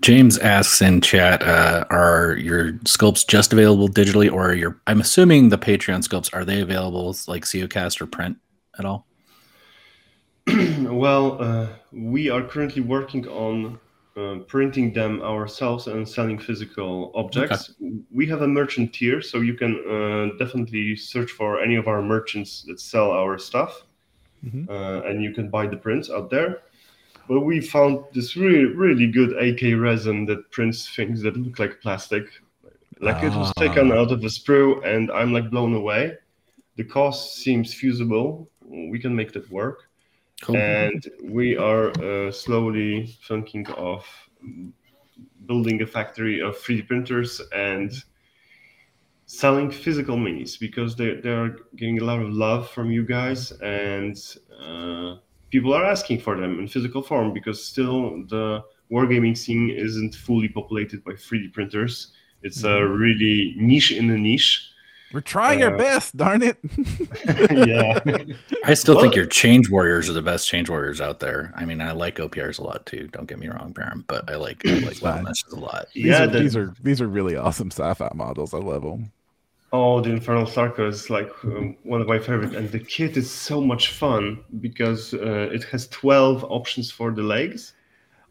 [0.00, 4.80] James asks in chat, uh, are your sculpts just available digitally, or your?
[4.86, 8.38] I'm assuming the Patreon sculpts are they available like COCast or print
[8.78, 9.06] at all?
[10.90, 13.78] well, uh, we are currently working on
[14.16, 17.70] uh, printing them ourselves and selling physical objects.
[17.70, 17.94] Okay.
[18.12, 22.02] We have a merchant tier, so you can uh, definitely search for any of our
[22.02, 23.84] merchants that sell our stuff,
[24.44, 24.68] mm-hmm.
[24.68, 26.62] Uh, and you can buy the prints out there.
[27.28, 31.80] But we found this really, really good AK resin that prints things that look like
[31.80, 32.24] plastic.
[32.98, 34.00] Like it was taken ah.
[34.00, 36.18] out of a sprue, and I'm like blown away.
[36.76, 38.48] The cost seems feasible.
[38.62, 39.89] We can make that work.
[40.42, 40.56] Cool.
[40.56, 44.06] And we are uh, slowly thinking of
[45.46, 47.92] building a factory of 3D printers and
[49.26, 53.52] selling physical minis because they, they are getting a lot of love from you guys
[53.60, 54.16] and
[54.60, 55.16] uh,
[55.50, 60.48] people are asking for them in physical form because still the wargaming scene isn't fully
[60.48, 62.12] populated by 3D printers.
[62.42, 62.92] It's a mm-hmm.
[62.94, 64.69] really niche in a niche.
[65.12, 66.56] We're trying uh, our best, darn it.
[67.66, 67.98] yeah.
[68.64, 71.52] I still well, think your change warriors are the best change warriors out there.
[71.56, 73.08] I mean, I like OPRs a lot too.
[73.08, 75.86] Don't get me wrong, Baron, but I like I like Wellness a lot.
[75.94, 78.54] These yeah, are, the, these are these are really awesome sci-fi models.
[78.54, 79.10] I love them.
[79.72, 83.30] Oh, the Infernal Stalker is like um, one of my favorite, and the kit is
[83.30, 87.74] so much fun because uh, it has twelve options for the legs.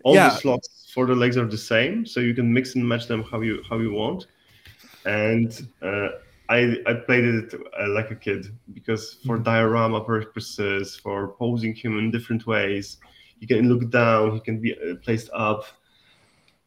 [0.04, 0.30] All yeah.
[0.30, 3.24] the slots for the legs are the same, so you can mix and match them
[3.24, 4.28] how you how you want.
[5.06, 6.10] And uh,
[6.50, 9.44] I I played it uh, like a kid because for mm-hmm.
[9.44, 12.98] diorama purposes, for posing him in different ways,
[13.40, 15.66] you can look down, he can be uh, placed up.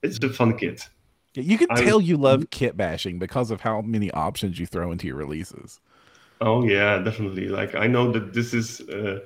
[0.03, 0.89] It's a fun kit.
[1.35, 4.93] You can tell I, you love kit bashing because of how many options you throw
[4.93, 5.81] into your releases.
[6.41, 7.49] Oh yeah, definitely.
[7.49, 9.21] Like I know that this is uh,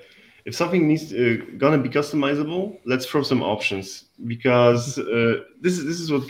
[0.44, 5.84] if something needs uh, gonna be customizable, let's throw some options because uh, this is
[5.84, 6.28] this is what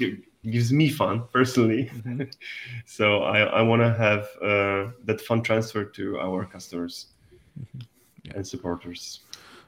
[0.50, 1.90] gives me fun personally.
[1.94, 2.22] Mm-hmm.
[2.86, 7.06] so I I want to have uh, that fun transfer to our customers
[7.60, 7.80] mm-hmm.
[8.24, 8.32] yeah.
[8.36, 9.20] and supporters.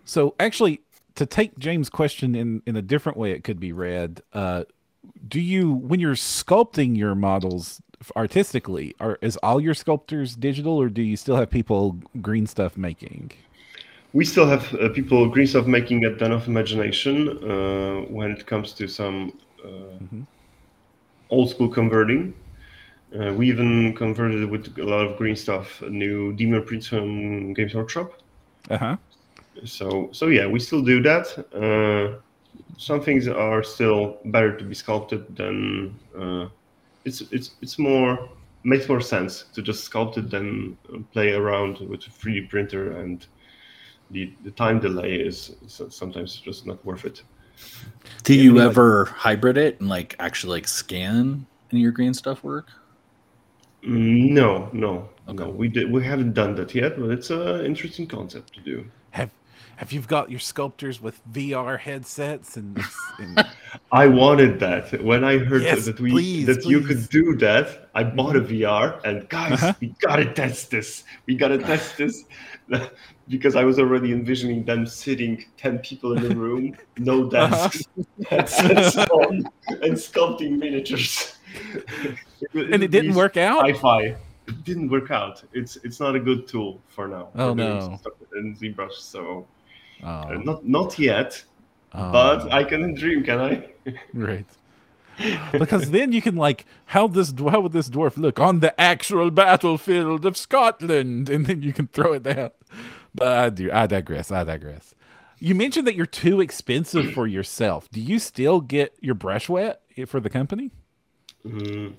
[0.04, 0.80] So actually,
[1.16, 4.22] to take James' question in in a different way, it could be read.
[4.32, 4.64] Uh,
[5.26, 7.80] do you when you're sculpting your models
[8.14, 12.76] artistically are is all your sculptors digital or do you still have people green stuff
[12.76, 13.32] making
[14.12, 18.46] we still have uh, people green stuff making at Den of Imagination uh, when it
[18.46, 19.32] comes to some
[19.64, 20.22] uh, mm-hmm.
[21.30, 22.34] Old school converting.
[23.18, 27.54] Uh, we even converted with a lot of green stuff a new demon prince from
[27.54, 28.12] games workshop.
[28.70, 28.96] Uh-huh.
[29.64, 31.26] So so yeah we still do that.
[31.54, 32.20] Uh,
[32.76, 36.48] some things are still better to be sculpted than uh,
[37.04, 38.28] it's it's it's more
[38.64, 40.76] makes more sense to just sculpt it than
[41.12, 43.26] play around with a 3D printer and
[44.10, 45.56] the the time delay is
[45.90, 47.22] sometimes just not worth it.
[48.24, 52.14] Do you ever like, hybrid it and like actually like scan any of your green
[52.14, 52.68] stuff work?
[53.82, 55.44] Mm, no, no, okay.
[55.44, 55.50] no.
[55.50, 55.90] We did.
[55.90, 58.84] We haven't done that yet, but it's an interesting concept to do.
[59.78, 62.78] Have have you got your sculptors with VR headsets and,
[63.20, 63.46] and...
[63.92, 66.70] I wanted that when I heard yes, that we please, that please.
[66.70, 67.88] you could do that.
[67.94, 69.74] I bought a VR and guys, uh-huh.
[69.80, 71.04] we gotta test this.
[71.26, 72.24] We gotta test this
[73.28, 77.68] because I was already envisioning them sitting ten people in the room, no uh-huh.
[77.68, 78.24] desks, uh-huh.
[78.28, 81.36] headsets on, and sculpting miniatures.
[82.52, 83.62] and it didn't work out.
[83.62, 84.16] Hi-fi.
[84.48, 85.44] It didn't work out.
[85.52, 87.28] It's it's not a good tool for now.
[87.36, 87.98] Oh no.
[88.34, 89.46] In ZBrush, so
[90.02, 91.42] uh, not not yet,
[91.92, 93.68] uh, but I can dream, can I?
[94.14, 94.46] right.
[95.52, 99.30] because then you can like how this how would this dwarf look on the actual
[99.30, 102.50] battlefield of Scotland, and then you can throw it down.
[103.14, 104.30] But I do I digress.
[104.30, 104.94] I digress.
[105.40, 107.88] You mentioned that you're too expensive for yourself.
[107.90, 110.72] Do you still get your brush wet for the company?
[111.46, 111.94] Mm,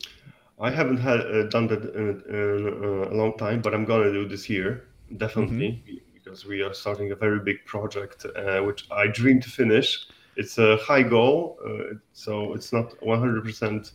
[0.60, 4.12] I haven't had uh, done that in, in uh, a long time, but I'm gonna
[4.12, 4.86] do this year
[5.18, 5.84] definitely.
[5.88, 10.06] Mm-hmm because we are starting a very big project, uh, which I dream to finish.
[10.36, 13.92] It's a high goal, uh, so it's not 100%.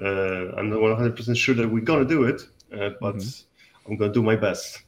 [0.00, 0.04] Uh,
[0.56, 2.40] I'm not 100% sure that we're gonna do it,
[2.72, 3.92] uh, but mm-hmm.
[3.92, 4.82] I'm gonna do my best.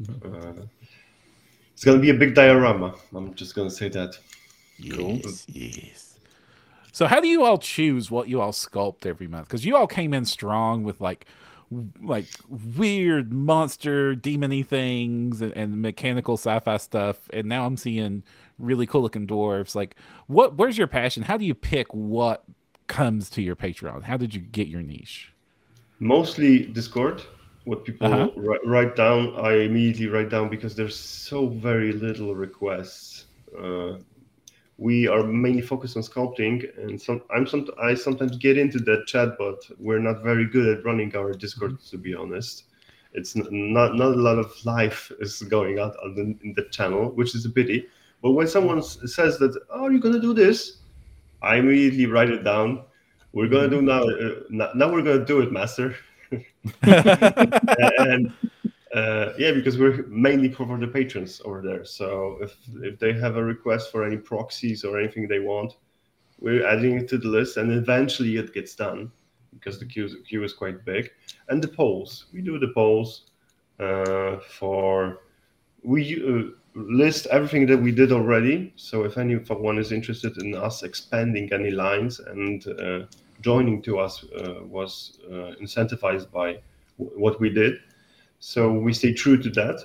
[0.00, 0.60] Mm-hmm.
[0.60, 0.62] Uh,
[1.72, 2.94] it's gonna be a big diorama.
[3.12, 4.16] I'm just gonna say that.
[4.78, 5.20] Yes, cool.
[5.48, 6.20] yes.
[6.92, 9.48] So, how do you all choose what you all sculpt every month?
[9.48, 11.26] Because you all came in strong with like
[12.02, 17.28] like weird monster demony things and, and, mechanical sci-fi stuff.
[17.32, 18.22] And now i'm seeing
[18.58, 19.74] really cool looking dwarves.
[19.74, 21.22] Like what where's your passion?
[21.22, 22.44] How do you pick what
[22.86, 24.02] comes to your patreon?
[24.02, 25.32] How did you get your niche?
[26.00, 27.22] Mostly discord
[27.64, 28.30] what people uh-huh.
[28.36, 29.34] write, write, down.
[29.36, 33.26] I immediately write down because there's so very little requests
[33.56, 33.98] uh,
[34.78, 39.06] we are mainly focused on sculpting, and some I'm some I sometimes get into that
[39.06, 42.64] chat, but we're not very good at running our Discord, to be honest.
[43.12, 47.44] It's not not a lot of life is going on in the channel, which is
[47.44, 47.86] a pity.
[48.22, 50.78] But when someone says that, "Oh, you're gonna do this,"
[51.42, 52.84] I immediately write it down.
[53.32, 54.02] We're gonna do now.
[54.02, 55.96] Uh, now we're gonna do it, master.
[56.82, 58.32] and
[58.94, 61.84] uh, yeah, because we're mainly for the patrons over there.
[61.84, 65.76] So if if they have a request for any proxies or anything they want,
[66.40, 69.10] we're adding it to the list, and eventually it gets done
[69.52, 71.10] because the queue queue is quite big.
[71.48, 73.26] And the polls, we do the polls
[73.80, 75.20] uh, for
[75.82, 78.72] we uh, list everything that we did already.
[78.76, 83.00] So if anyone is interested in us expanding any lines and uh,
[83.40, 86.58] joining to us uh, was uh, incentivized by
[86.98, 87.78] w- what we did.
[88.40, 89.80] So we stay true to that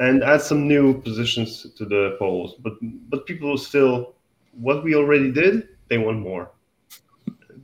[0.00, 2.54] and add some new positions to the polls.
[2.60, 2.74] But
[3.10, 4.14] but people still,
[4.52, 6.50] what we already did, they want more.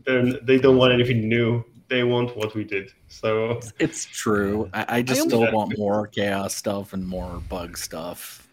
[0.04, 1.64] They're, they don't want anything new.
[1.88, 2.92] They want what we did.
[3.08, 4.70] So It's true.
[4.72, 8.46] I, I just am- still want more chaos stuff and more bug stuff.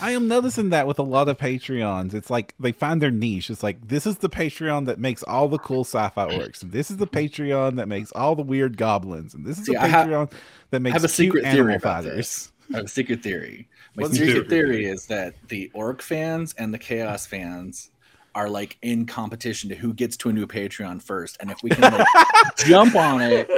[0.00, 2.14] I am noticing that with a lot of Patreons.
[2.14, 3.50] It's like they find their niche.
[3.50, 6.62] It's like this is the Patreon that makes all the cool sci-fi orcs.
[6.62, 9.34] And this is the Patreon that makes all the weird goblins.
[9.34, 10.32] And this is See, the I ha- Patreon
[10.70, 12.52] that I makes have a cute secret animal theory about fighters.
[12.72, 13.68] I have a secret theory.
[13.96, 17.90] My What's secret secret theory is that the orc fans and the chaos fans
[18.34, 21.36] are like in competition to who gets to a new Patreon first.
[21.40, 22.06] And if we can like
[22.58, 23.50] jump on it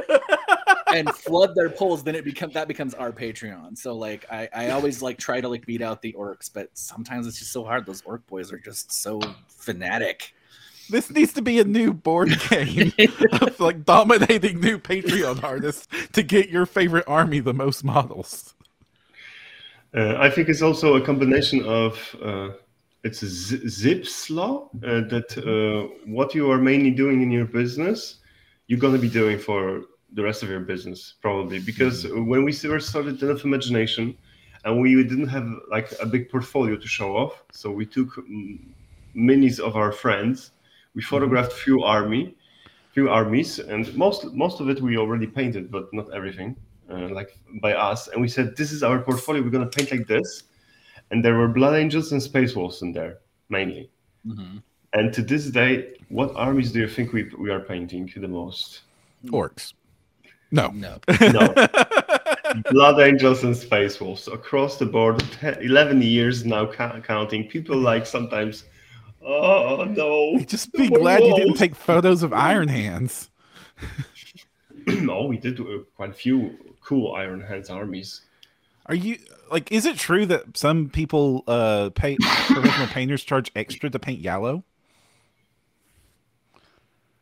[0.93, 3.77] and flood their polls, then it becomes that becomes our Patreon.
[3.77, 7.27] So like I, I always like try to like beat out the orcs, but sometimes
[7.27, 7.87] it's just so hard.
[7.87, 10.35] Those orc boys are just so fanatic.
[10.91, 12.93] This needs to be a new board game
[13.41, 18.55] of like dominating new Patreon artists to get your favorite army the most models.
[19.95, 22.51] Uh, I think it's also a combination of uh,
[23.05, 27.45] it's a Z- Zipf's law uh, that uh, what you are mainly doing in your
[27.45, 28.17] business,
[28.67, 29.83] you're going to be doing for
[30.15, 34.17] the rest of your business probably because when we first started Den of Imagination
[34.65, 38.59] and we didn't have like a big portfolio to show off, so we took mm,
[39.17, 40.53] minis of our friends,
[40.95, 42.37] we photographed few army,
[42.93, 46.55] few armies, and most most of it we already painted, but not everything
[46.91, 49.43] uh, like by us, and we said this is our portfolio.
[49.43, 50.45] We're gonna paint like this,
[51.11, 53.91] and there were blood angels and space wolves in there mainly.
[54.95, 58.83] And to this day, what armies do you think we we are painting the most?
[59.27, 59.73] Orcs.
[60.53, 60.69] No.
[60.69, 61.01] No.
[61.21, 61.55] No,
[62.71, 65.19] blood angels and space wolves across the board.
[65.41, 67.49] 10, Eleven years now ca- counting.
[67.49, 68.65] People like sometimes.
[69.25, 70.39] Oh no!
[70.45, 73.31] Just be More glad you didn't take photos of Iron Hands.
[74.87, 78.23] no, we did uh, quite a few cool Iron Hands armies.
[78.87, 79.19] Are you
[79.51, 84.21] like is it true that some people uh pay professional painters charge extra to paint
[84.21, 84.65] yellow?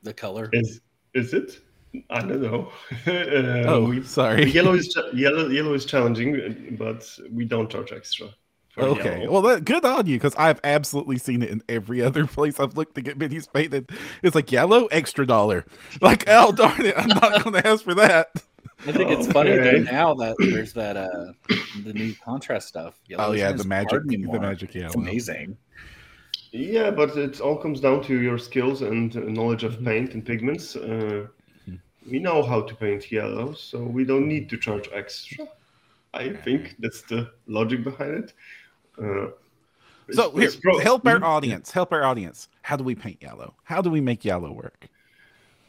[0.02, 0.48] The color.
[0.52, 0.80] Is
[1.12, 1.60] is it?
[2.10, 2.70] I don't know.
[3.06, 3.10] uh,
[3.66, 4.44] Oh, we- sorry.
[4.50, 5.48] yellow is cha- yellow.
[5.48, 8.28] Yellow is challenging, but we don't charge extra.
[8.78, 9.32] Okay, yellow.
[9.32, 12.76] well, that, good on you because I've absolutely seen it in every other place I've
[12.76, 13.90] looked to get minis painted.
[14.22, 15.66] It's like yellow, extra dollar.
[16.00, 18.28] Like, oh darn it, I'm not going to ask for that.
[18.86, 21.32] I think it's funny though now that there's that uh
[21.84, 22.98] the new contrast stuff.
[23.08, 24.86] Yellow Oh yeah, the magic, hard the magic yellow.
[24.86, 25.56] It's amazing.
[26.52, 29.74] Yeah, but it all comes down to your skills and uh, knowledge Mm-hmm.
[29.80, 30.76] of paint and pigments.
[30.76, 31.26] Uh,
[32.10, 35.46] we know how to paint yellow, so we don't need to charge extra.
[36.12, 38.32] I think that's the logic behind it.
[38.98, 39.28] Uh,
[40.12, 41.24] So here, pro- help our Mhm.
[41.36, 41.70] audience.
[41.70, 42.48] Help our audience.
[42.62, 43.54] How do we paint yellow?
[43.62, 44.88] How do we make yellow work?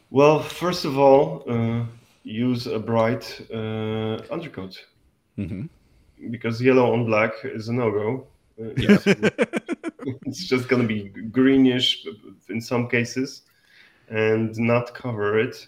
[0.10, 1.86] Well, first of all, uh,
[2.24, 4.84] use a bright uh, undercoat
[5.36, 5.66] hmm
[6.30, 8.28] because yellow on black is a no-go.
[8.60, 9.06] Uh, it's,
[10.26, 12.06] it's just going to be greenish
[12.50, 13.44] in some cases
[14.10, 15.66] and not cover it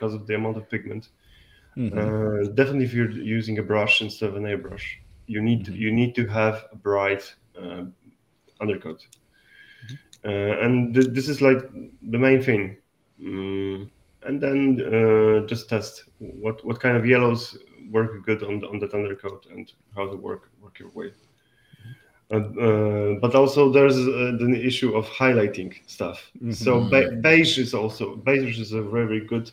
[0.00, 1.10] because of the amount of pigment.
[1.76, 1.92] Mhm.
[1.92, 4.86] Uh, definitely, if you're using a brush instead of an airbrush,
[5.26, 7.84] you need to, you need to have a bright uh,
[8.60, 9.06] undercoat,
[10.24, 11.60] uh, and th- this is like
[12.10, 12.76] the main thing.
[13.22, 13.90] Mm,
[14.22, 17.58] and then uh, just test what what kind of yellows
[17.90, 21.12] work good on on that undercoat and how to work work your way.
[22.32, 26.30] Uh, uh, but also there's uh, the issue of highlighting stuff.
[26.50, 29.50] So be- beige is also beige is a very good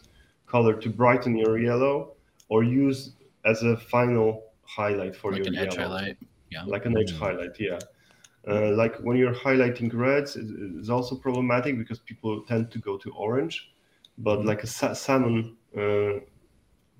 [0.47, 2.15] color to brighten your yellow
[2.49, 3.11] or use
[3.45, 5.89] as a final highlight for Like your an edge yellow.
[5.97, 6.17] highlight.
[6.49, 6.63] Yeah.
[6.65, 7.79] Like an edge highlight, yeah.
[8.47, 13.11] Uh, like when you're highlighting reds, it's also problematic because people tend to go to
[13.11, 13.73] orange,
[14.17, 16.19] but like a sa- salmon uh,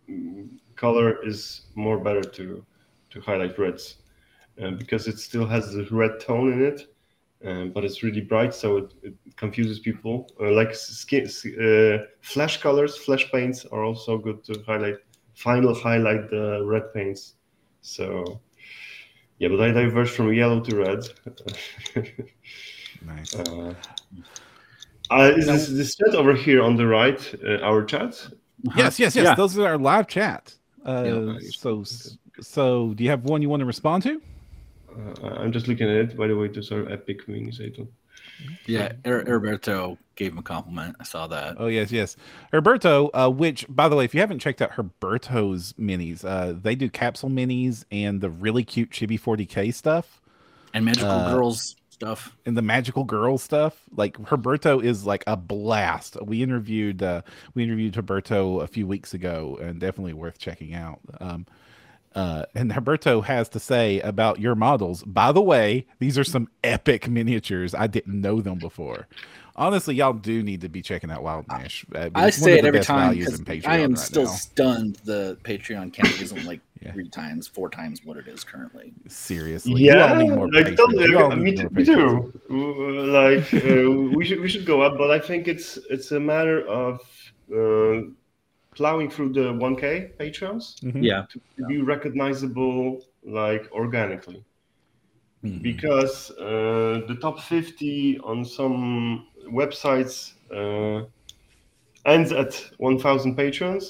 [0.10, 2.66] mm, color is more better to
[3.10, 3.95] to highlight reds
[4.62, 6.82] uh, because it still has the red tone in it,
[7.46, 10.30] um, but it's really bright, so it, it confuses people.
[10.42, 11.26] Uh, like skin,
[11.62, 14.96] uh, flash colors, flash paints are also good to highlight.
[15.36, 17.36] Final highlight the red paints.
[17.82, 18.42] So
[19.38, 21.04] yeah, but I diverged from yellow to red.
[23.06, 23.36] Nice.
[23.36, 23.74] Uh,
[25.12, 28.28] uh, is this, this chat over here on the right uh, our chat?
[28.76, 29.24] Yes, yes, yes.
[29.24, 29.36] Yeah.
[29.36, 30.56] Those are our live chat.
[30.86, 31.58] Uh, Yeah, nice.
[31.58, 31.84] So,
[32.42, 34.22] so do you have one you want to respond to?
[35.24, 36.18] Uh, I'm just looking at it.
[36.18, 37.60] By the way, those are epic wings.
[37.62, 37.89] I don't.
[38.68, 40.95] Yeah, Er- Herberto gave him a compliment.
[41.00, 41.56] I saw that.
[41.60, 42.18] Oh yes, yes.
[42.54, 46.76] Herberto, uh, which by the way, if you haven't checked out Herberto's minis, uh, they
[46.76, 50.22] do capsule minis and the really cute Chibi 40k stuff
[50.74, 52.36] And Magical Uh, Girls stuff.
[52.45, 53.82] and the magical girl stuff.
[53.95, 56.18] Like Herberto is like a blast.
[56.22, 57.22] We interviewed uh,
[57.56, 61.00] we interviewed Herberto a few weeks ago, and definitely worth checking out.
[61.20, 61.45] Um,
[62.18, 65.03] uh, and Herberto has to say about your models.
[65.03, 67.76] By the way, these are some epic miniatures.
[67.76, 69.07] I didn't know them before.
[69.55, 71.86] Honestly, y'all do need to be checking out Wild Mesh.
[71.93, 74.30] Uh, I say it every time values because in I am right still now.
[74.32, 76.93] stunned the Patreon count isn't like Yeah.
[76.93, 78.93] three times, four times what it is currently.
[79.07, 81.05] Seriously, you all Yeah, need more like totally.
[81.09, 83.07] You all Me, need too- more me too.
[83.11, 86.61] Like uh, we should we should go up, but I think it's it's a matter
[86.68, 86.99] of
[87.51, 88.09] uh,
[88.78, 89.84] plowing through the 1K
[90.19, 91.01] patrons Mhm.
[91.09, 91.25] Yeah.
[91.32, 91.39] to
[91.71, 94.43] be recognizable like organically.
[95.43, 95.61] Mhm.
[95.61, 99.28] because uh, the top 50 on some
[99.61, 100.15] websites
[100.59, 100.99] uh,
[102.13, 103.84] ends at 1000 patrons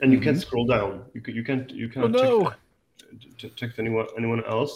[0.00, 2.02] and you can't scroll down you, can, you can't you Mm-hmm.
[2.04, 2.52] Oh cannot no!
[3.40, 4.72] check, check anyone anyone else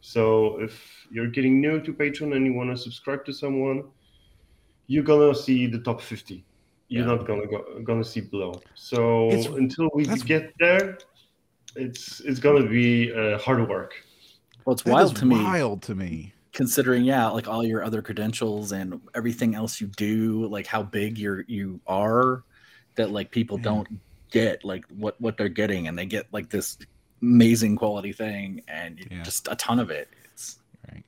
[0.00, 0.22] so
[0.66, 0.74] if
[1.14, 3.78] you're getting new to patreon and you want to subscribe to someone
[4.86, 6.44] you're gonna see the top 50
[6.88, 7.14] you're Yeah.
[7.14, 10.98] not gonna go, gonna see below so It's- until we get there
[11.76, 13.92] it's it's gonna be uh, hard work
[14.64, 16.32] Well, it's That wild to me, Wild to me.
[16.52, 21.16] considering yeah, like all your other credentials and everything else you do, like how big
[21.18, 22.42] you're you are,
[22.96, 23.64] that like people Yeah.
[23.64, 23.88] don't
[24.30, 26.76] get like what what they're getting, and they get like this
[27.22, 29.22] amazing quality thing, and Yeah.
[29.22, 30.08] just a ton of it.
[30.34, 30.58] It's
[30.92, 31.04] Right.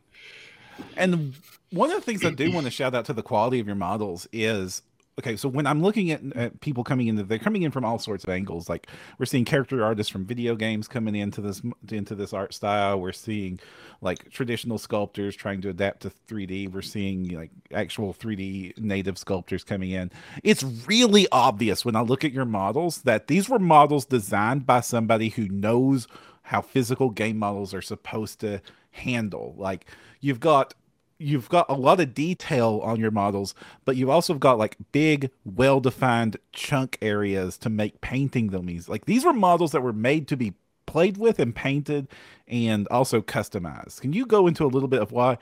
[0.96, 1.34] And
[1.70, 3.76] one of the things I do want to shout out to the quality of your
[3.76, 4.80] models is
[5.20, 5.36] okay.
[5.36, 8.24] So when I'm looking at, at people coming in, they're coming in from all sorts
[8.24, 8.68] of angles.
[8.68, 13.00] Like we're seeing character artists from video games coming into this into this art style.
[13.00, 13.60] We're seeing
[14.00, 16.72] like traditional sculptors trying to adapt to 3D.
[16.72, 20.10] We're seeing like actual 3D native sculptors coming in.
[20.42, 24.80] It's really obvious when I look at your models that these were models designed by
[24.80, 26.08] somebody who knows
[26.42, 28.60] how physical game models are supposed to
[28.90, 29.54] handle.
[29.56, 29.86] Like
[30.20, 30.74] you've got
[31.20, 33.54] you've got a lot of detail on your models,
[33.84, 38.90] but you've also got like big, well-defined chunk areas to make painting them easy.
[38.90, 40.54] Like these were models that were made to be
[40.86, 42.08] played with and painted
[42.48, 44.00] and also customized.
[44.00, 45.38] Can you go into a little bit of why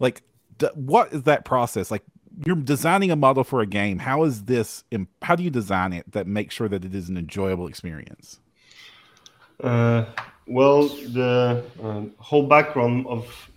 [0.00, 0.22] like
[0.56, 1.90] d- what is that process?
[1.90, 2.02] Like
[2.44, 3.98] you're designing a model for a game.
[3.98, 7.08] How is this im- how do you design it that makes sure that it is
[7.08, 8.40] an enjoyable experience?
[9.62, 10.04] Uh,
[10.46, 13.50] well, the um, whole background of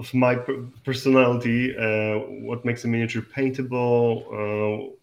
[0.00, 4.96] of my per- personality, uh, what makes a miniature paintable, uh,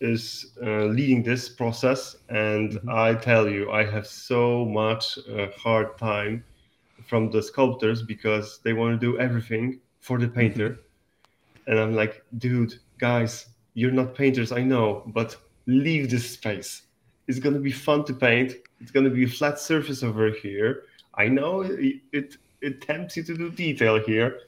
[0.00, 2.16] is uh, leading this process.
[2.28, 2.88] And Mhm.
[2.88, 6.44] I tell you, I have so much uh, hard time
[7.08, 10.80] from the sculptors because they want to do everything for the painter.
[11.66, 16.82] And I'm like, dude, guys, you're not painters, I know, but leave this space.
[17.28, 18.54] It's gonna be fun to paint.
[18.80, 20.84] It's gonna be a flat surface over here.
[21.16, 24.38] I know it, it it tempts you to do detail here,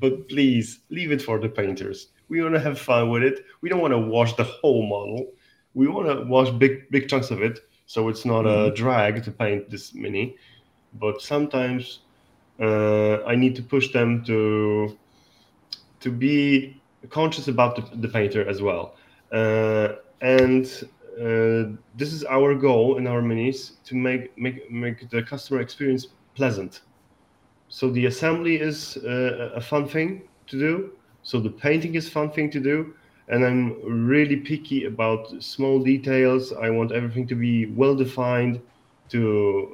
[0.00, 2.08] but please leave it for the painters.
[2.28, 3.44] We want to have fun with it.
[3.60, 5.32] We don't want to wash the whole model.
[5.74, 9.30] We want to wash big big chunks of it, so it's not a drag to
[9.30, 10.36] paint this mini.
[10.94, 12.00] But sometimes
[12.60, 14.96] uh, I need to push them to
[16.00, 18.96] to be conscious about the, the painter as well.
[19.32, 20.66] Uh, and
[21.20, 26.06] uh, this is our goal in our minis to make make make the customer experience
[26.34, 26.82] pleasant.
[27.74, 30.92] So the assembly is uh, a fun thing to do.
[31.24, 32.94] So the painting is fun thing to do.
[33.26, 36.52] And I'm really picky about small details.
[36.52, 38.60] I want everything to be well defined,
[39.08, 39.18] to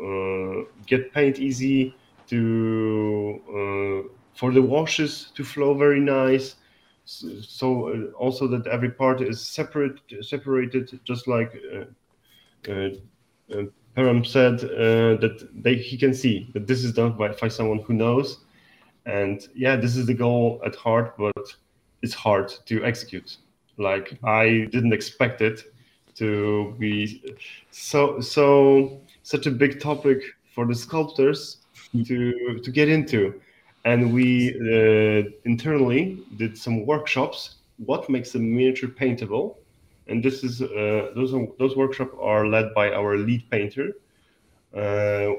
[0.08, 1.94] uh, get paint easy,
[2.28, 6.54] to uh, for the washes to flow very nice.
[7.04, 11.52] So, so uh, also that every part is separate, separated, just like
[12.66, 13.64] uh, uh,
[13.96, 17.80] Param said uh, that they, he can see that this is done by, by someone
[17.80, 18.38] who knows.
[19.06, 21.56] And yeah, this is the goal at heart, but
[22.02, 23.38] it's hard to execute.
[23.78, 25.62] Like I didn't expect it
[26.16, 27.22] to be
[27.70, 30.22] so so such a big topic
[30.54, 31.58] for the sculptors
[32.06, 33.40] to to get into.
[33.84, 37.56] and we uh, internally did some workshops.
[37.78, 39.59] What makes a miniature paintable?
[40.10, 43.92] And this is uh, those those workshops are led by our lead painter,
[44.76, 45.30] uh,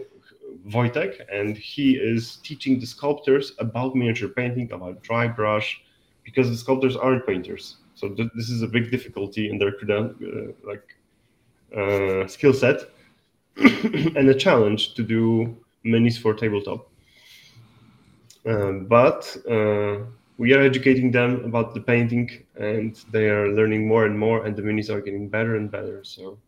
[0.67, 5.81] Wojtek, and he is teaching the sculptors about miniature painting, about dry brush,
[6.23, 7.77] because the sculptors aren't painters.
[7.95, 10.87] So th- this is a big difficulty in their creden- uh, like
[11.75, 12.81] uh, skill set
[13.57, 15.55] and a challenge to do
[15.85, 16.89] minis for tabletop.
[18.45, 19.99] Uh, but uh,
[20.41, 24.55] we are educating them about the painting, and they are learning more and more, and
[24.55, 26.03] the minis are getting better and better.
[26.03, 26.39] So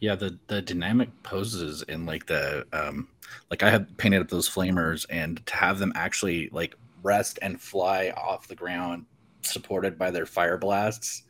[0.00, 3.08] yeah, the the dynamic poses in like the um
[3.50, 7.60] like I had painted up those flamers and to have them actually like rest and
[7.60, 9.04] fly off the ground
[9.42, 11.24] supported by their fire blasts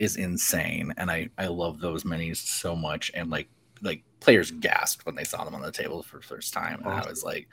[0.00, 0.92] is insane.
[0.96, 3.46] And I I love those minis so much and like
[3.80, 6.80] like players gasped when they saw them on the table for the first time.
[6.80, 7.46] And I was like,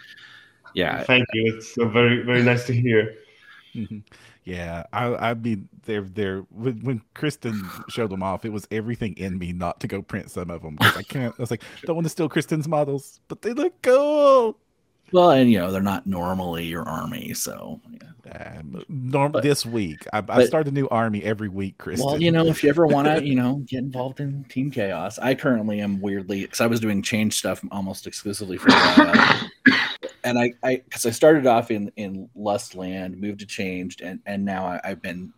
[0.74, 1.04] yeah.
[1.04, 1.54] Thank you.
[1.56, 3.16] It's so very very nice to hear.
[3.76, 4.00] Mm-hmm.
[4.44, 9.16] Yeah, I I mean they're they're when, when Kristen showed them off, it was everything
[9.18, 11.36] in me not to go print some of them because I can't.
[11.38, 14.58] I was like, don't want to steal Kristen's models, but they look cool.
[15.12, 17.80] Well, and you know they're not normally your army, so
[18.26, 18.62] yeah.
[18.88, 22.06] Norm but, this week, I, but, I, start a new army every week, Kristen.
[22.06, 25.18] Well, you know, if you ever want to, you know, get involved in Team Chaos,
[25.18, 28.70] I currently am weirdly because I was doing change stuff almost exclusively for.
[30.24, 34.44] And I, I, because I started off in in Lustland, moved to Changed, and and
[34.44, 35.34] now I, have been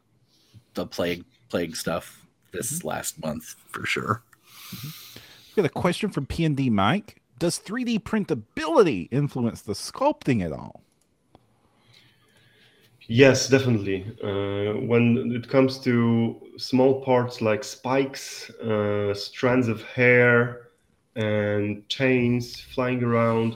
[0.73, 2.87] the plague plague stuff this mm-hmm.
[2.87, 4.23] last month for sure.
[4.73, 5.19] Mm-hmm.
[5.55, 10.45] We got a question from P and D Mike does 3D printability influence the sculpting
[10.45, 10.83] at all?
[13.07, 14.05] Yes, definitely.
[14.23, 20.67] Uh, when it comes to small parts like spikes, uh, strands of hair,
[21.15, 23.55] and chains flying around,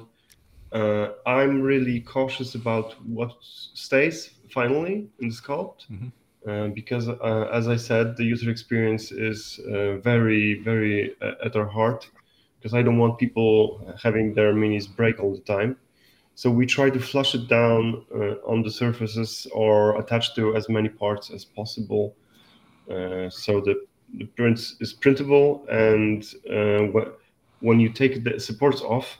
[0.72, 5.88] uh, I'm really cautious about what stays finally in the sculpt.
[5.91, 6.07] Mm-hmm.
[6.47, 11.66] Uh, because, uh, as I said, the user experience is uh, very, very at our
[11.66, 12.07] heart
[12.59, 15.78] because I don't want people having their minis break all the time.
[16.36, 20.68] So we try to flush it down uh, on the surfaces or attach to as
[20.70, 22.16] many parts as possible,
[22.91, 23.78] uh, so that
[24.13, 25.66] the print is printable.
[25.70, 27.11] And uh, wh-
[27.63, 29.18] when you take the supports off,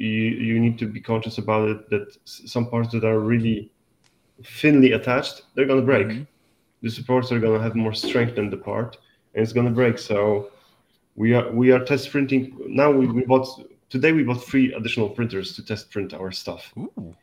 [0.00, 3.70] you you need to be conscious about it that some parts that are really
[4.42, 6.06] thinly attached, they're gonna break.
[6.06, 6.22] Mm-hmm.
[6.82, 8.96] The supports are gonna have more strength than the part,
[9.34, 9.98] and it's gonna break.
[9.98, 10.50] So
[11.16, 12.90] we are we are test printing now.
[12.90, 13.46] We, we bought
[13.90, 14.12] today.
[14.12, 16.72] We bought three additional printers to test print our stuff.
[16.78, 17.14] Ooh.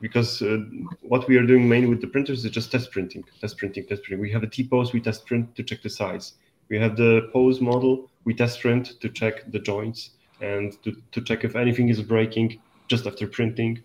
[0.00, 0.58] Because uh,
[1.00, 4.02] what we are doing mainly with the printers is just test printing, test printing, test
[4.02, 4.20] printing.
[4.20, 6.34] We have a T pose, we test print to check the size.
[6.68, 10.10] We have the pose model, we test print to check the joints
[10.40, 13.82] and to, to check if anything is breaking just after printing.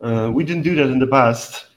[0.00, 1.68] Uh, we didn't do that in the past,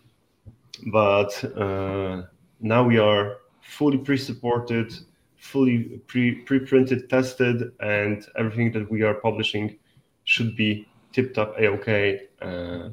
[0.87, 2.23] but uh,
[2.59, 4.93] now we are fully pre-supported
[5.41, 9.77] fully pre pre-printed, tested, and everything that we are publishing
[10.23, 12.27] should be tip-top a-okay.
[12.41, 12.89] Uh,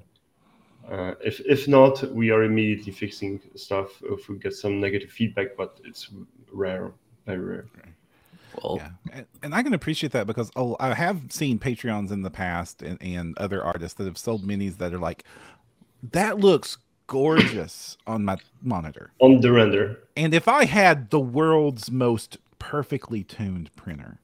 [0.91, 5.57] uh, if if not, we are immediately fixing stuff if we get some negative feedback,
[5.57, 6.09] but it's
[6.51, 6.93] rare,
[7.27, 7.67] very rare.
[8.63, 12.23] Well, yeah, and, and, I can appreciate that because oh, I have seen Patreons in
[12.23, 15.25] the past and, and other artists that have sold minis that are like,
[16.13, 19.13] that looks gorgeous on my monitor.
[19.21, 19.99] On the render.
[20.17, 24.19] And if I had the world's most perfectly tuned printer,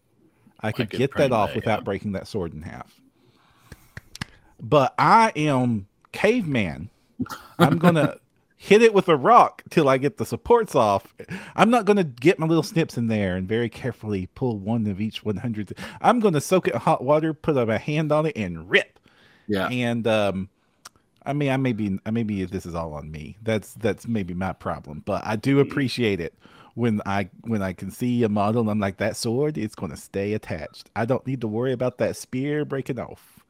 [0.60, 1.84] I could, I could get that off that, without yeah.
[1.84, 3.00] breaking that sword in half.
[4.60, 6.88] But I am caveman.
[7.58, 8.16] I'm gonna
[8.64, 11.14] hit it with a rock till I get the supports off.
[11.54, 15.02] I'm not gonna get my little snips in there and very carefully pull one of
[15.02, 15.76] each 100.
[16.00, 18.98] I'm gonna soak it in hot water, put my hand on it, and rip.
[19.46, 19.68] Yeah.
[19.68, 20.48] And um,
[21.26, 23.36] I mean, I maybe, I maybe this is all on me.
[23.42, 26.34] That's that's maybe my problem, but I do appreciate it
[26.74, 29.92] when I when I can see a model and I'm like that sword, it's going
[29.92, 30.90] to stay attached.
[30.96, 33.43] I don't need to worry about that spear breaking off.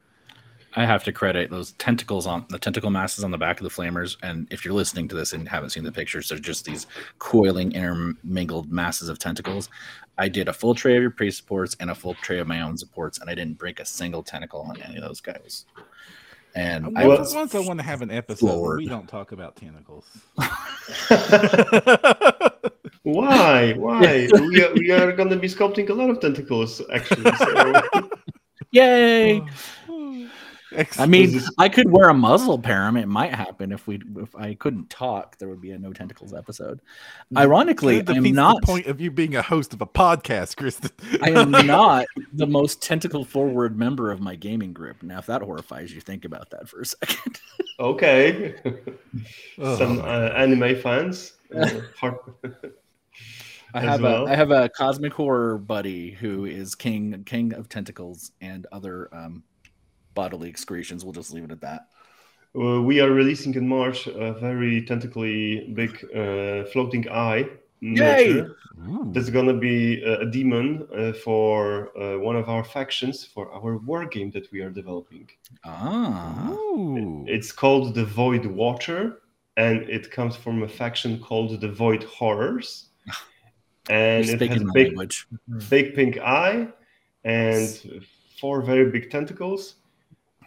[0.75, 3.69] I have to credit those tentacles on the tentacle masses on the back of the
[3.69, 4.17] flamers.
[4.23, 6.87] And if you're listening to this and haven't seen the pictures, they're just these
[7.19, 9.69] coiling, intermingled masses of tentacles.
[10.17, 12.61] I did a full tray of your pre supports and a full tray of my
[12.61, 15.65] own supports, and I didn't break a single tentacle on any of those guys.
[16.55, 19.57] And I was, once I want to have an episode where we don't talk about
[19.57, 20.05] tentacles.
[23.03, 23.73] Why?
[23.73, 24.27] Why?
[24.33, 27.31] we are, we are going to be sculpting a lot of tentacles, actually.
[27.35, 27.81] So.
[28.71, 29.41] Yay!
[29.41, 29.47] Oh.
[30.97, 32.99] I mean, I could wear a muzzle param.
[32.99, 35.37] It might happen if we if I couldn't talk.
[35.37, 36.81] There would be a no tentacles episode.
[37.35, 38.61] Ironically, I'm not.
[38.61, 40.91] the point of you being a host of a podcast, Kristen.
[41.21, 45.03] I am not the most tentacle forward member of my gaming group.
[45.03, 47.39] Now, if that horrifies you, think about that for a second.
[47.79, 48.55] okay.
[49.59, 49.77] Oh.
[49.77, 51.33] Some uh, anime fans.
[51.55, 51.81] Uh,
[53.73, 54.25] I have well?
[54.25, 59.13] a I have a cosmic horror buddy who is king king of tentacles and other
[59.13, 59.43] um,
[60.15, 61.03] bodily excretions.
[61.03, 61.81] We'll just leave it at that.
[62.57, 67.49] Uh, we are releasing in March a very tentacly big uh, floating eye.
[67.81, 68.55] miniature.
[68.87, 69.11] Ooh.
[69.13, 73.77] That's gonna be a, a demon uh, for uh, one of our factions for our
[73.77, 75.29] war game that we are developing.
[75.63, 77.25] Ah, Ooh.
[77.27, 79.21] It's called the Void Watcher,
[79.57, 82.89] and it comes from a faction called the Void Horrors.
[83.87, 85.27] And you're it has a big, language.
[85.69, 86.69] big pink eye
[87.23, 87.69] and
[88.39, 89.75] four very big tentacles.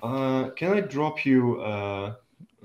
[0.03, 1.61] Uh, can I drop you?
[1.61, 2.15] Uh,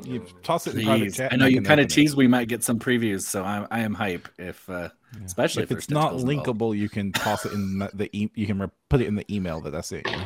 [0.04, 1.18] You toss it in private Please.
[1.18, 1.34] chat.
[1.34, 1.96] I know you kind of open it.
[1.96, 4.28] teased we might get some previews, so I, I am hype.
[4.38, 4.90] If uh,
[5.26, 6.60] especially If if, it's not tentacles involved.
[6.60, 9.16] linkable, you can toss it in the, the e- you can re- put it in
[9.16, 10.18] the email that I sent you.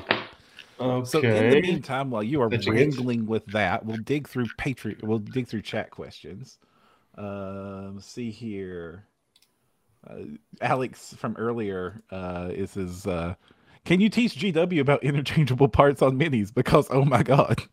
[0.80, 1.06] okay.
[1.10, 2.78] So in the meantime, while you are Fetching it.
[2.78, 5.04] wrangling with that, we'll dig through Patreon.
[5.04, 6.58] We'll dig through chat questions.
[7.16, 9.06] Um, let's see here.
[10.08, 13.06] Uh, Alex from earlier uh, is his.
[13.08, 13.36] Uh,
[13.88, 16.54] can you teach GW about interchangeable parts on minis?
[16.54, 17.64] Because oh my god,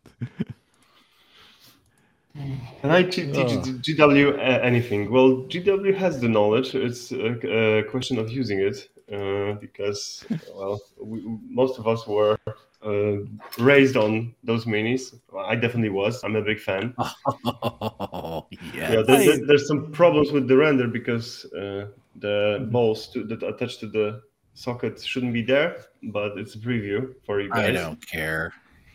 [2.81, 3.65] Can I teach Ugh.
[3.81, 5.11] GW uh, anything?
[5.11, 6.73] Well, GW has the knowledge.
[6.75, 12.37] It's a, a question of using it uh, because, well, we, most of us were
[12.85, 13.17] uh,
[13.57, 15.17] raised on those minis.
[15.37, 16.23] I definitely was.
[16.23, 16.93] I'm a big fan.
[17.27, 19.01] Oh, Yeah, yeah.
[19.01, 21.87] there, there- there's some problems with the render because uh,
[22.19, 24.21] the balls to, that attach to the
[24.55, 27.69] socket shouldn't be there, but it's a preview for you guys.
[27.69, 28.51] I don't care.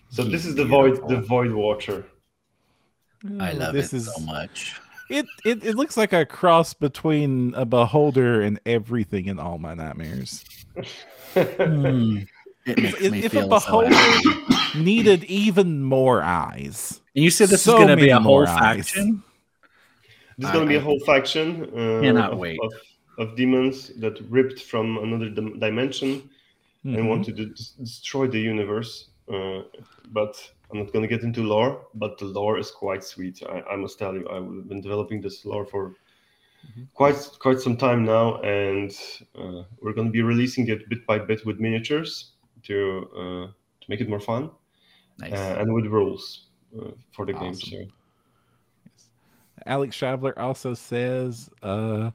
[0.08, 2.04] So this is the void, the void watcher.
[3.38, 4.80] I love this it is so much.
[5.08, 5.62] it, it.
[5.64, 10.44] It looks like a cross between a beholder and everything in all my nightmares.
[12.66, 13.96] It makes If, me if a feel so beholder
[14.76, 18.32] needed even more eyes, And you said this so is going to be a whole
[18.40, 18.58] more eyes.
[18.90, 19.22] faction.
[20.36, 22.60] There's going to be a whole faction uh, Cannot wait.
[22.62, 22.72] Of,
[23.20, 26.10] of demons that ripped from another dim- dimension
[26.84, 26.94] Mhm.
[26.96, 27.54] and want to de-
[27.84, 29.10] destroy the universe.
[29.28, 29.62] Uh,
[30.18, 30.34] but
[30.70, 33.42] I'm not going to get into lore, but the lore is quite sweet.
[33.54, 35.94] I, I must tell you, I've been developing this lore for
[36.94, 38.90] quite quite some time now, and
[39.40, 42.32] uh, we're going to be releasing it bit by bit with miniatures
[42.68, 42.76] to
[43.20, 43.46] uh,
[43.80, 44.50] to make it more fun
[45.18, 45.32] Nice.
[45.32, 46.48] uh, and with rules
[46.78, 47.52] uh, for the game.
[47.54, 47.70] Awesome.
[47.70, 48.90] So.
[49.66, 52.10] Alex Shavler also says, uh,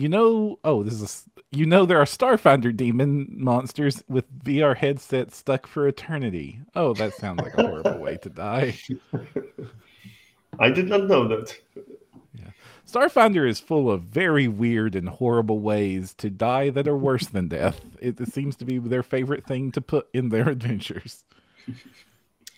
[0.00, 5.36] you know, oh, this is, you know, there are Starfinder demon monsters with VR headsets
[5.36, 6.60] stuck for eternity.
[6.74, 8.78] Oh, that sounds like a horrible way to die.
[10.58, 11.56] I did not know that.
[12.86, 17.48] Starfinder is full of very weird and horrible ways to die that are worse than
[17.48, 17.80] death.
[18.00, 21.24] It, it seems to be their favorite thing to put in their adventures.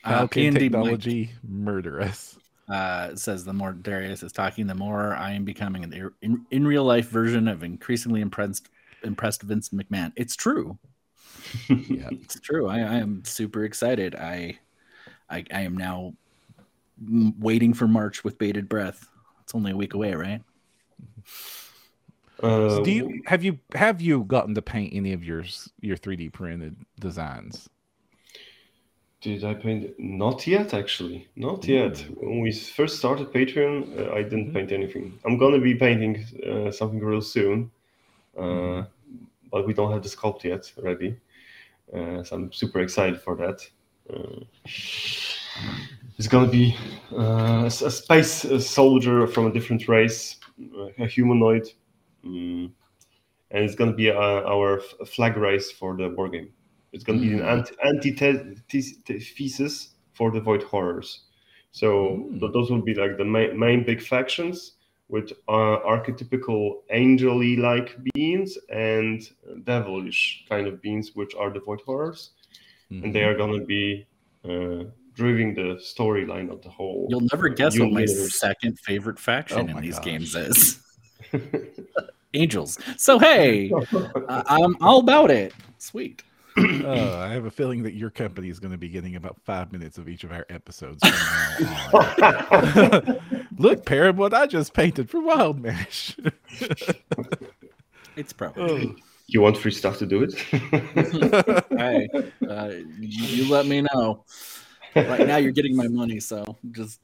[0.04, 2.38] How Uh, can P&D Mike, technology murder us?
[2.68, 6.66] Uh, says the more Darius is talking, the more I am becoming an in, in
[6.66, 8.68] real life version of increasingly impressed
[9.02, 10.12] impressed Vincent McMahon.
[10.16, 10.78] It's true.
[11.68, 12.08] Yeah.
[12.12, 12.68] It's true.
[12.68, 14.14] I, I am super excited.
[14.14, 14.58] I,
[15.28, 16.14] I I am now
[17.38, 19.08] waiting for March with bated breath.
[19.42, 20.42] It's only a week away, right?
[22.42, 25.44] Uh, do you have you have you gotten to paint any of your
[25.80, 27.68] your 3D printed designs?
[29.22, 29.94] Did I paint?
[30.00, 31.28] Not yet, actually.
[31.36, 32.04] Not yet.
[32.16, 35.16] When we first started Patreon, uh, I didn't paint anything.
[35.24, 37.70] I'm gonna be painting uh, something real soon,
[38.36, 38.82] uh,
[39.50, 41.16] but we don't have the sculpt yet ready.
[41.94, 43.64] Uh, so I'm super excited for that.
[44.12, 44.40] Uh,
[46.18, 46.76] it's gonna be
[47.12, 50.38] uh, a a space uh, soldier from a different race,
[50.98, 51.70] a humanoid,
[52.24, 52.72] mm,
[53.52, 56.48] and it's gonna be uh, our flag race for the war game.
[56.92, 61.22] It's going to be an anti- antithesis for the Void Horrors.
[61.72, 62.38] So Hmm.
[62.38, 64.72] th- those will be like the main, main big factions
[65.08, 69.22] with uh, archetypical angel-y like beings and
[69.64, 72.30] devilish kind of beings, which are the Void Horrors,
[72.90, 74.06] and they are going to be
[74.44, 74.84] uh,
[75.14, 77.06] driving the storyline of the whole.
[77.10, 80.04] You'll never uh, guess what my second favorite faction Oh in these gosh.
[80.04, 80.78] games is.
[82.34, 82.78] Angels.
[82.96, 83.70] So hey,
[84.28, 85.52] I- I'm all about it.
[85.78, 86.22] Sweet.
[86.56, 89.72] Uh, I have a feeling that your company is going to be getting about five
[89.72, 93.20] minutes of each of our episodes from now on.
[93.58, 96.16] Look, Param, what I just painted for Wild Mesh.
[98.14, 98.94] It's probably.
[98.94, 98.96] oh,
[99.26, 100.34] you want free stuff to do it?
[101.70, 102.06] hey,
[102.46, 104.22] uh, you, you let me know.
[104.94, 107.00] right now you're getting my money, so just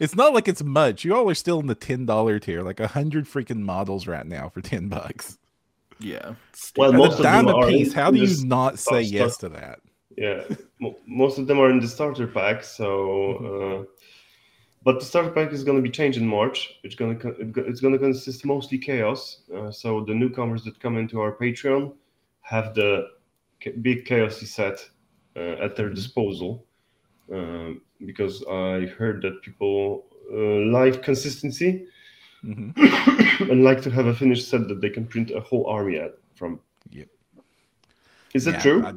[0.00, 1.04] It's not like it's much.
[1.04, 4.26] You all are still in the ten dollar tier, like a hundred freaking models right
[4.26, 5.38] now for ten bucks.
[5.98, 6.34] Yeah.
[6.76, 7.92] Well, And most a of them are piece.
[7.92, 9.12] How do you not say stuff.
[9.12, 9.80] yes to that?
[10.16, 10.44] Yeah,
[11.06, 12.64] most of them are in the starter pack.
[12.64, 14.02] So, uh,
[14.82, 16.78] but the starter pack is going to be changed in March.
[16.82, 17.28] It's going to
[17.66, 19.42] it's going to consist mostly chaos.
[19.54, 21.92] Uh, so the newcomers that come into our Patreon
[22.40, 23.08] have the
[23.82, 24.78] big chaosy set
[25.36, 26.64] uh, at their disposal.
[27.32, 31.86] Um, because I heard that people uh, like consistency
[32.42, 32.70] hmm
[33.50, 36.18] and like to have a finished set that they can print a whole army at
[36.34, 36.60] from.
[36.90, 37.08] Yep.
[38.34, 38.84] Is that Yeah, true?
[38.86, 38.94] I-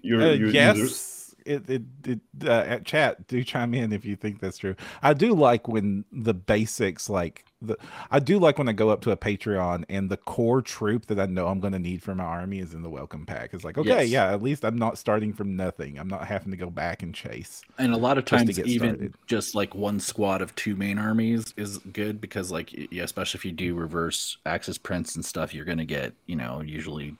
[0.00, 1.17] Your, Uh, your users?
[1.48, 4.76] It, it, it uh, at chat do chime in if you think that's true.
[5.02, 7.76] I do like when the basics like the
[8.10, 11.18] I do like when I go up to a Patreon and the core troop that
[11.18, 13.54] I know I'm going to need for my army is in the welcome pack.
[13.54, 14.10] It's like okay, Yes.
[14.10, 15.98] yeah, at least I'm not starting from nothing.
[15.98, 17.62] I'm not having to go back and chase.
[17.78, 19.14] And a lot of times, even started.
[19.26, 23.44] just like one squad of two main armies is good because, like, yeah, especially if
[23.44, 27.16] you do reverse axis prints and stuff, you're going to get, you know, usually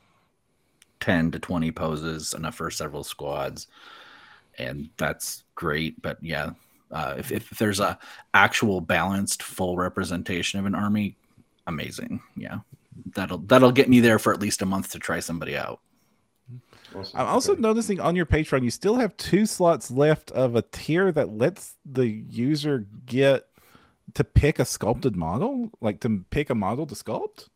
[1.01, 3.67] 10 to 20 poses, enough for several squads.
[4.59, 6.01] And that's great.
[6.03, 6.51] But yeah,
[6.91, 7.99] uh, if, if there's a
[8.35, 11.17] actual balanced full representation of an army,
[11.67, 12.21] amazing.
[12.37, 12.59] Yeah.
[13.15, 15.81] That'll that'll get me there for at least a month to try somebody out.
[16.95, 17.21] Awesome.
[17.21, 17.61] I'm also Okay.
[17.61, 21.77] noticing on your Patreon you still have two slots left of a tier that lets
[21.85, 23.47] the user get
[24.15, 27.49] to pick a sculpted model, like to pick a model to sculpt.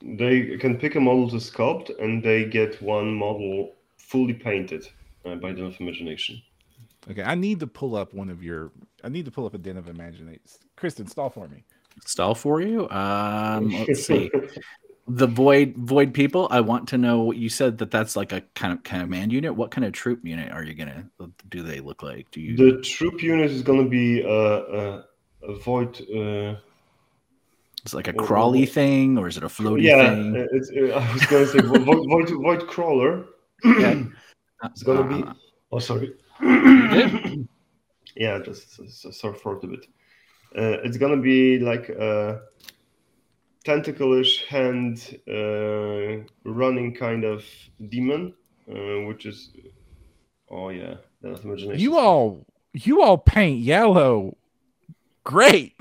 [0.00, 4.88] They can pick a model to sculpt, and they get one model fully painted
[5.24, 6.40] uh, by Den of Imagination.
[7.10, 8.72] Okay, I need to pull up one of your.
[9.02, 10.40] I need to pull up a den of imagination.
[10.76, 11.64] Kristen, stall for me.
[12.04, 12.88] Stall for you.
[12.90, 14.30] Um, let's see.
[15.08, 18.42] the void void people i want to know what you said that that's like a
[18.54, 21.04] kind of command unit what kind of troop unit are you gonna
[21.48, 25.02] do they look like do you the troop unit is going to be uh, uh,
[25.42, 26.00] a void.
[26.14, 26.56] Uh,
[27.82, 31.12] it's like a crawly thing or is it a floaty yeah, thing it's, uh, I
[31.12, 33.24] was going to say void, void, void crawler.
[33.64, 34.02] Yeah.
[34.64, 35.22] It's going to be.
[35.28, 35.34] Uh,
[35.72, 36.14] Oh, sorry.
[38.16, 39.86] yeah, just s- s- sore throat a bit.
[40.56, 42.40] Uh, it's gonna be like a
[43.64, 47.44] tentacle-ish hand uh, running kind of
[47.88, 48.34] demon,
[48.68, 49.52] uh, which is
[50.50, 51.80] oh yeah, that's imagination.
[51.80, 54.36] You all, you all paint yellow.
[55.22, 55.74] Great.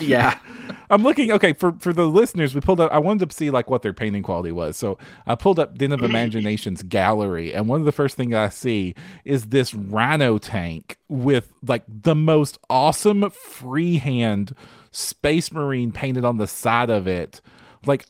[0.00, 0.38] yeah
[0.90, 1.32] I'm looking.
[1.32, 2.92] Okay, for for the listeners, we pulled up.
[2.92, 4.76] I wanted to see like what their painting quality was.
[4.76, 8.48] So I pulled up Den of Imagination's gallery, and one of the first things I
[8.48, 14.54] see is this Rhino tank with like the most awesome freehand
[14.92, 17.40] Space Marine painted on the side of it.
[17.84, 18.06] Like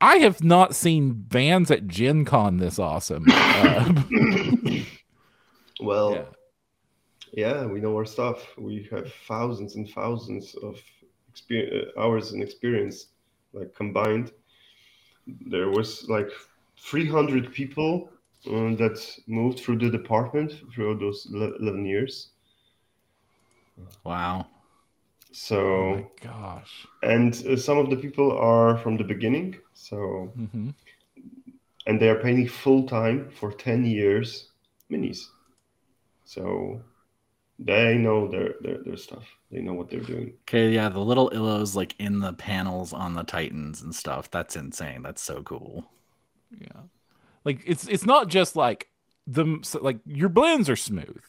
[0.00, 3.26] I have not seen vans at Gen Con this awesome.
[3.38, 3.92] Uh,
[5.80, 6.12] well,
[7.32, 7.62] Yeah.
[7.62, 7.66] yeah.
[7.66, 8.46] we know our stuff.
[8.56, 10.76] We have thousands and thousands of
[11.38, 13.06] exper- uh, hours and experience,
[13.52, 14.32] like combined.
[15.46, 16.30] There was like
[16.78, 18.10] 300 people
[18.46, 22.30] uh, that moved through the department throughout those 11 years.
[24.04, 24.46] wow
[25.32, 26.86] So, oh gosh.
[27.02, 29.56] and uh, some of the people are from the beginning.
[29.74, 30.70] So, hmm
[31.86, 34.50] and they are painting full time for 10 years
[34.90, 35.32] minis.
[36.24, 36.84] So,
[37.58, 39.37] they know their, their their stuff.
[39.50, 40.34] They know what they're doing.
[40.42, 44.56] okay yeah the little illos like in the panels on the titans and stuff that's
[44.56, 45.84] insane that's so cool
[46.60, 46.82] Yeah.
[47.44, 48.88] Like it's it's not just like
[49.26, 49.44] the
[49.80, 51.20] like your blends are smooth.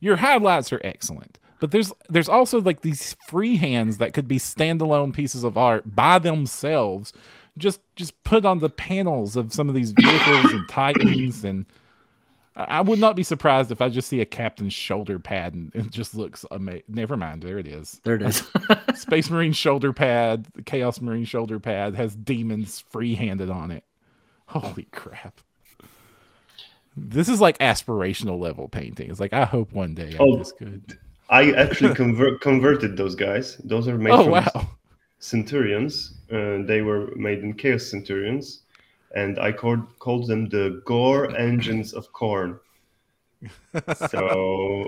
[0.00, 1.38] Your highlights are excellent.
[1.60, 5.94] But there's there's also like these free hands that could be standalone pieces of art
[5.96, 7.12] by themselves.
[7.56, 11.66] Just just put on the panels of some of these vehicles and titans and
[12.56, 15.74] I I would not be surprised if I just see a captain's shoulder pad and
[15.74, 16.82] it just looks amazing.
[16.88, 18.00] Never mind, there it is.
[18.04, 18.42] there it is
[18.94, 23.84] Space Marine shoulder pad, the Chaos Marine shoulder pad has demons free-handed on it.
[24.46, 25.40] Holy crap.
[26.96, 29.10] This is like aspirational level painting.
[29.10, 30.36] It's like I hope one day I'm Oh.
[30.36, 30.98] this good.
[31.30, 33.56] I actually convert converted those guys.
[33.64, 34.68] Those are made Oh from wow.
[35.18, 36.18] Centurions.
[36.30, 38.62] Uh, they were made in Chaos Centurions,
[39.14, 42.58] and I called called them the Gore Engines of Khorne.
[44.08, 44.20] so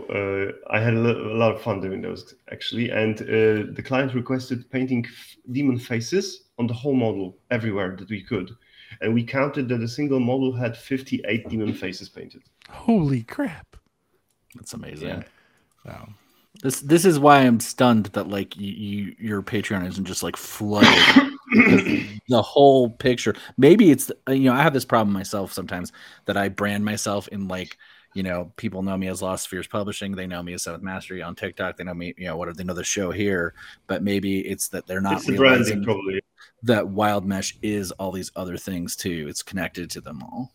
[0.70, 3.82] uh, I had a, lo- a lot of fun doing those actually, and uh, the
[3.84, 8.50] client requested painting f- demon faces on the whole model everywhere that we could,
[9.00, 12.42] and we counted that a single model had 58 demon faces painted.
[12.70, 13.76] Holy crap.
[14.54, 15.22] that's amazing Yeah.
[15.84, 16.08] Wow.
[16.62, 20.36] This this is why I'm stunned that like you, you your Patreon isn't just like
[20.36, 21.32] flooded.
[22.28, 23.34] the whole picture.
[23.56, 25.92] Maybe it's you know I have this problem myself sometimes
[26.26, 27.76] that I brand myself in like
[28.14, 30.12] you know, people know me as Lost Spheres Publishing.
[30.16, 31.76] They know me as Seventh Mastery on TikTok.
[31.76, 33.52] They know me, you know, what they know the show here.
[33.88, 36.20] But maybe it's that they're not It's realizing branding, probably.
[36.62, 39.26] that Wild Mesh is all these other things too.
[39.28, 40.50] It's connected to them all.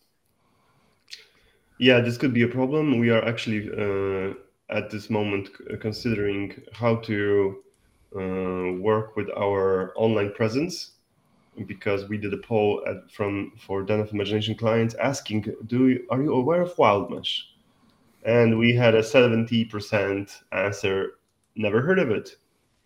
[1.77, 2.97] Yeah, this could be a problem.
[2.99, 4.33] We are actually uh,
[4.75, 7.63] at this moment considering how to
[8.13, 10.91] Uh, work with our online presence
[11.65, 16.05] because we did a poll at, from for Den of Imagination clients asking, "Do you,
[16.09, 17.47] are you aware of Wild Mesh?"
[18.23, 21.19] And we had a seventy percent answer,
[21.55, 22.35] "Never heard of it."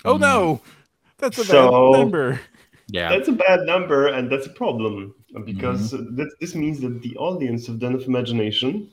[0.04, 0.70] Oh no, mm.
[1.18, 2.40] that's a So- bad number.
[2.88, 3.10] Yeah.
[3.10, 6.16] That's a bad number, and that's a problem because mm-hmm.
[6.18, 8.92] that, this means that the audience of Den of Imagination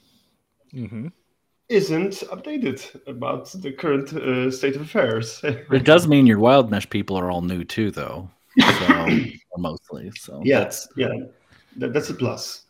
[0.72, 1.08] hmm
[1.72, 5.40] isn't updated about the current uh, state of affairs.
[5.44, 8.28] It does mean your Wild Mesh people are all new too, though.
[8.60, 9.08] So
[9.56, 10.10] mostly.
[10.12, 11.08] So yes, yeah,
[11.78, 12.66] that, that's a plus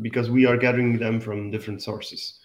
[0.00, 2.40] because we are gathering them from different sources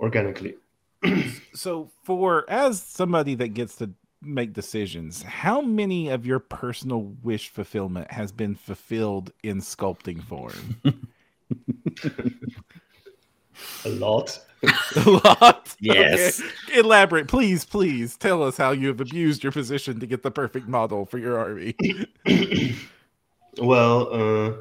[0.00, 0.54] organically.
[1.54, 3.90] So, for as somebody that gets to
[4.22, 10.80] make decisions, how many of your personal wish fulfillment has been fulfilled in sculpting form?
[13.84, 14.38] A lot.
[14.96, 15.68] A lot.
[15.80, 16.40] Yes.
[16.40, 16.78] Okay.
[16.78, 18.16] Elaborate, please, please.
[18.16, 21.36] Tell us how you have abused your position to get the perfect model for your
[21.38, 21.74] army.
[23.58, 24.52] Well, uh,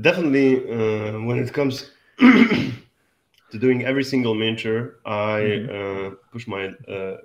[0.00, 2.72] definitely uh, when it comes to
[3.58, 7.18] doing every single miniature, I uh, push my uh,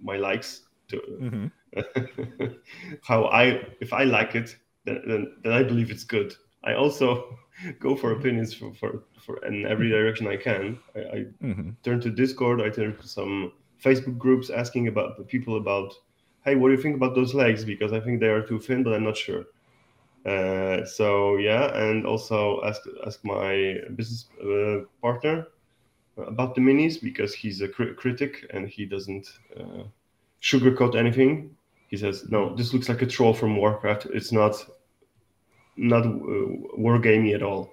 [0.00, 2.46] my likes to mm-hmm.
[3.02, 6.34] how I if I like it, then, then then I believe it's good.
[6.66, 7.38] I also
[7.80, 10.78] go for opinions for for, for in every direction I can.
[10.94, 11.76] I, I Mhm.
[11.82, 12.60] turn to Discord.
[12.60, 13.52] I turn to some
[13.84, 15.94] Facebook groups asking about the people about,
[16.44, 17.64] hey, what do you think about those legs?
[17.64, 19.44] Because I think they are too thin, but I'm not sure.
[20.26, 25.46] Uh, so yeah, and also ask ask my business uh, partner
[26.16, 29.28] about the minis because he's a cri- critic and he doesn't
[29.60, 29.84] uh,
[30.42, 31.54] sugarcoat anything.
[31.88, 34.06] He says, "No, this looks like a troll from Warcraft.
[34.06, 34.54] It's not
[35.76, 36.48] not uh,
[36.78, 37.72] wargamey at all."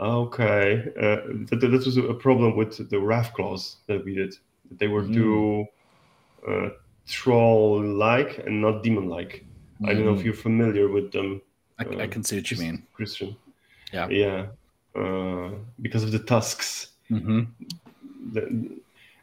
[0.00, 1.16] Okay, uh,
[1.50, 4.34] that, that was a problem with the Wrath claws that we did.
[4.78, 5.14] They were Mm.
[5.14, 5.66] too
[6.46, 6.68] uh,
[7.06, 9.44] troll-like and not demon-like.
[9.84, 10.24] I don't know if Mm.
[10.26, 11.40] you're familiar with them,
[11.78, 12.86] I, I can see what you mean.
[12.94, 13.36] Christian.
[13.92, 14.08] Yeah.
[14.08, 14.46] Yeah.
[14.94, 15.50] Uh,
[15.82, 16.92] because of the tusks.
[17.08, 17.42] hmm
[18.32, 18.78] The-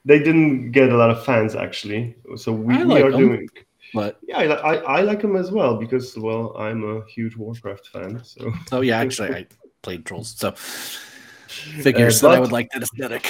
[0.05, 2.15] They didn't get a lot of fans actually.
[2.35, 3.21] So we, I we are them.
[3.21, 3.49] doing.
[3.95, 7.87] But Yeah, I, I, I like them as well because well I'm a huge Warcraft
[7.87, 8.21] fan.
[8.23, 9.47] So oh yeah, actually, I
[9.81, 13.25] played trolls, so figures Uh, that I would like that aesthetic.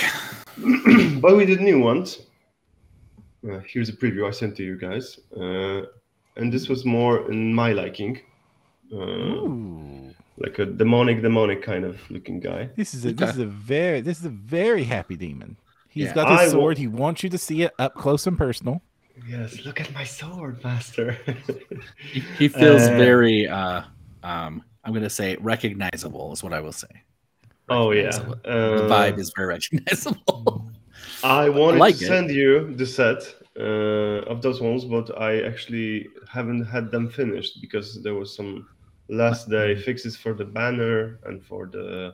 [1.21, 2.19] but we did new ones.
[3.49, 5.81] Uh, here's a preview I sent to you guys, uh,
[6.35, 8.19] and this was more in my liking,
[8.91, 9.45] uh,
[10.37, 12.69] like a demonic, demonic kind of looking guy.
[12.75, 15.57] This is a this is a very this is a very happy demon.
[15.89, 16.13] He's Yeah.
[16.15, 16.77] got I his will- sword.
[16.77, 18.81] He wants you to see it up close and personal.
[19.29, 21.17] Yes, look at my sword, master.
[22.13, 23.47] He, he feels Uh, very.
[23.47, 23.81] uh
[24.23, 26.93] um I'm gonna say recognizable is what I will say.
[27.69, 28.09] oh yeah,
[28.45, 30.71] uh, the vibe is very recognizable.
[31.23, 32.07] I wanted like to it.
[32.07, 33.19] send you the set
[33.59, 38.67] uh, of those ones, but I actually haven't had them finished because there was some
[39.09, 42.13] last day fixes for the banner and for the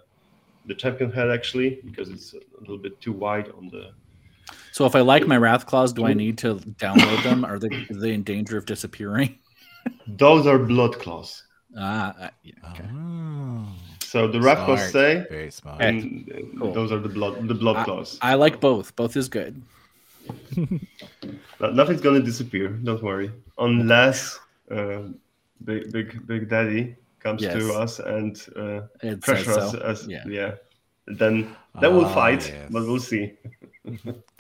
[0.66, 3.92] the champion head actually because it's a little bit too wide on the.
[4.72, 7.44] So if I like my Wrath Claws, do I need to download them?
[7.46, 9.38] Are they are they in danger of disappearing?
[10.08, 11.44] Those are blood claws.
[11.78, 12.84] Ah, uh, yeah, okay.
[12.94, 13.66] Oh,
[14.04, 14.90] So the Wrath claws smart.
[14.90, 15.82] stay, very smart.
[15.82, 16.28] and
[16.60, 16.74] Cool.
[16.74, 18.18] those are the blood the blood claws.
[18.22, 18.96] I like both.
[18.96, 19.62] Both is good.
[21.60, 22.68] No- Nothing's gonna disappear.
[22.70, 24.38] Don't worry, unless
[24.70, 25.02] uh,
[25.64, 27.54] big big big daddy comes Yes.
[27.56, 29.72] to us and uh, It says pressure us.
[29.72, 29.80] so.
[29.80, 30.24] As, Yeah.
[30.28, 30.52] yeah.
[31.08, 32.70] Then then we'll Ah, fight, yes.
[32.70, 33.34] but we'll see.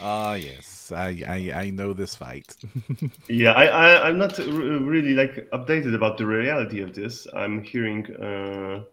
[0.00, 2.54] Ah, yes, I, I I know this fight.
[3.28, 7.26] Yeah, I, I I'm not r- really like updated about the reality of this.
[7.34, 8.84] I'm hearing uh,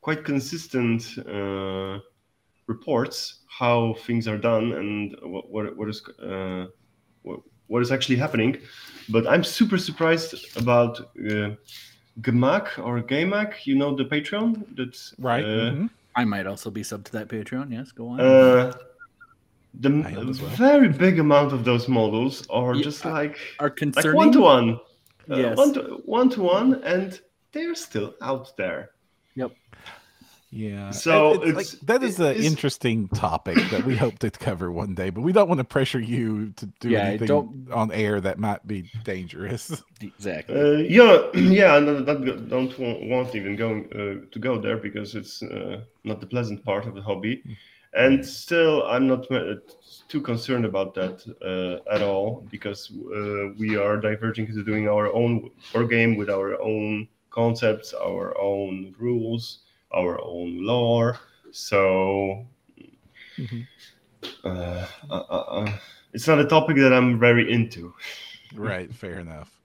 [0.00, 1.98] quite consistent uh,
[2.68, 6.66] reports how things are done and what what, what is uh,
[7.22, 8.58] what, what is actually happening.
[9.08, 11.50] But I'm super surprised about uh,
[12.20, 13.66] Gamak or Gamac.
[13.66, 14.64] You know the Patreon.
[14.76, 15.44] That's right.
[15.44, 15.90] Uh, mhm.
[16.16, 17.72] I might also be sub to that Patreon.
[17.72, 18.20] Yes, go on.
[18.20, 18.72] uh,
[19.74, 20.50] the I am as well.
[20.50, 24.16] very big amount of those models are Yeah, just like Are like concerning?
[24.16, 24.80] one to one,
[25.28, 25.56] Yes.
[25.56, 27.18] one to one to one, and
[27.52, 28.90] they're still out there.
[29.34, 29.52] Yep.
[30.54, 30.90] Yeah.
[30.90, 34.94] So it- it's like, that is an interesting topic that we hope to cover one
[34.94, 38.20] day, but we don't want to pressure you to do Yeah, anything don't- on air
[38.20, 39.82] that might be dangerous.
[40.02, 40.54] Exactly.
[40.60, 44.76] Uh, yeah, yeah, and I don't, don't want, want even going uh, to go there
[44.76, 47.42] because it's uh, not the pleasant part of the hobby.
[47.94, 49.54] And still I'm not uh,
[50.08, 55.12] too concerned about that uh, at all because uh, we are diverging into doing our
[55.12, 59.60] own war game with our own concepts, our own rules,
[59.94, 61.18] our own lore.
[61.52, 62.46] So
[63.38, 63.66] Mhm.
[64.44, 65.72] uh, uh, uh, uh,
[66.12, 67.94] it's not a topic that I'm very into.
[68.54, 69.60] right fair enough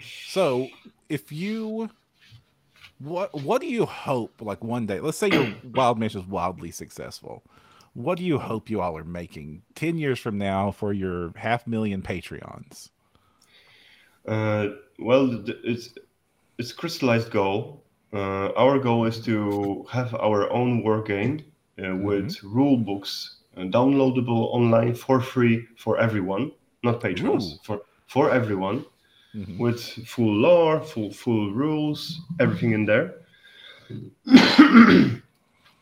[0.00, 0.70] so
[1.08, 1.90] if you
[2.98, 6.70] what what do you hope like one day let's say your wild mission is wildly
[6.70, 7.42] successful
[7.94, 11.66] what do you hope you all are making 10 years from now for your half
[11.66, 12.90] million patreons
[14.26, 14.68] Uh,
[14.98, 15.94] well, it's
[16.58, 17.84] it's a crystallized goal.
[18.12, 21.44] Uh, our goal is to have our own war game
[21.82, 27.58] uh, with rule books uh, downloadable online for free for everyone, not patrons, Ooh.
[27.62, 28.84] for for everyone,
[29.36, 29.58] Mhm.
[29.58, 33.16] with full lore, full full rules, everything in there.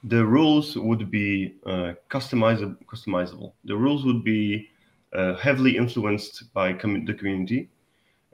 [0.05, 2.76] the rules would be uh, customizable.
[2.86, 3.52] Customizable.
[3.64, 4.70] The rules would be
[5.12, 7.68] uh, heavily influenced by commu- the community.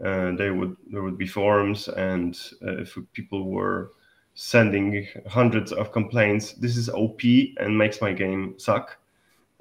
[0.02, 3.90] Uh, they would there would be forums, and uh, if people were
[4.34, 7.20] sending hundreds of complaints, this is OP
[7.58, 8.96] and makes my game suck,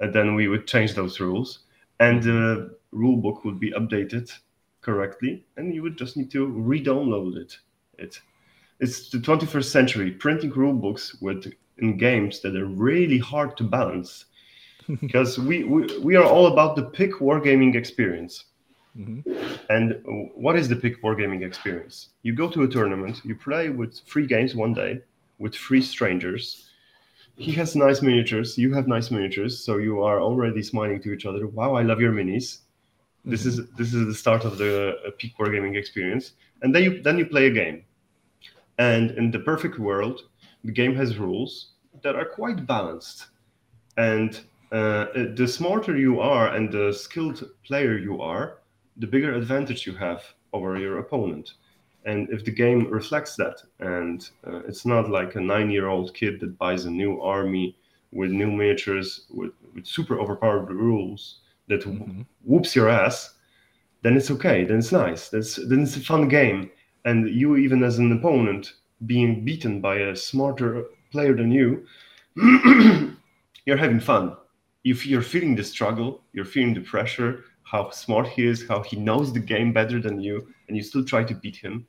[0.00, 1.66] and then we would change those rules,
[1.98, 4.32] and the rule book would be updated
[4.80, 7.58] correctly, and you would just need to re-download it.
[7.98, 8.20] It
[8.78, 10.10] it's the 21st century.
[10.10, 14.26] Printing rule books with in games that are really hard to balance,
[15.00, 18.44] because we, we we are all about the pick wargaming experience.
[18.98, 19.22] Mhm.
[19.68, 20.00] And
[20.34, 22.08] what is the pick wargaming experience?
[22.22, 25.00] You go to a tournament, you play with three games one day
[25.38, 26.70] with three strangers.
[27.36, 31.24] He has nice miniatures, you have nice miniatures, so you are already smiling to each
[31.24, 31.46] other.
[31.46, 32.58] Wow, I love your minis.
[33.24, 36.32] This is this is the start of the uh, peak wargaming experience.
[36.62, 37.84] And then you then you play a game.
[38.78, 40.22] And in the perfect world,
[40.64, 43.26] the game has rules that are quite balanced.
[43.96, 44.40] And
[44.72, 48.58] uh, the smarter you are and the skilled player you are,
[48.96, 51.54] the bigger advantage you have over your opponent.
[52.06, 56.14] And if the game reflects that, and uh, it's not like a nine year old
[56.14, 57.76] kid that buys a new army
[58.12, 61.40] with new miniatures, with, with super overpowered rules
[61.70, 62.26] that Mhm.
[62.44, 63.34] whoops your ass,
[64.02, 64.64] then it's okay.
[64.64, 65.28] Then it's nice.
[65.30, 66.70] That's, then it's a fun game.
[67.04, 68.74] And you, even as an opponent,
[69.06, 71.86] being beaten by a smarter player than you,
[73.66, 74.36] you're having fun.
[74.84, 78.96] If you're feeling the struggle, you're feeling the pressure, how smart he is, how he
[78.96, 81.86] knows the game better than you, and you still try to beat him.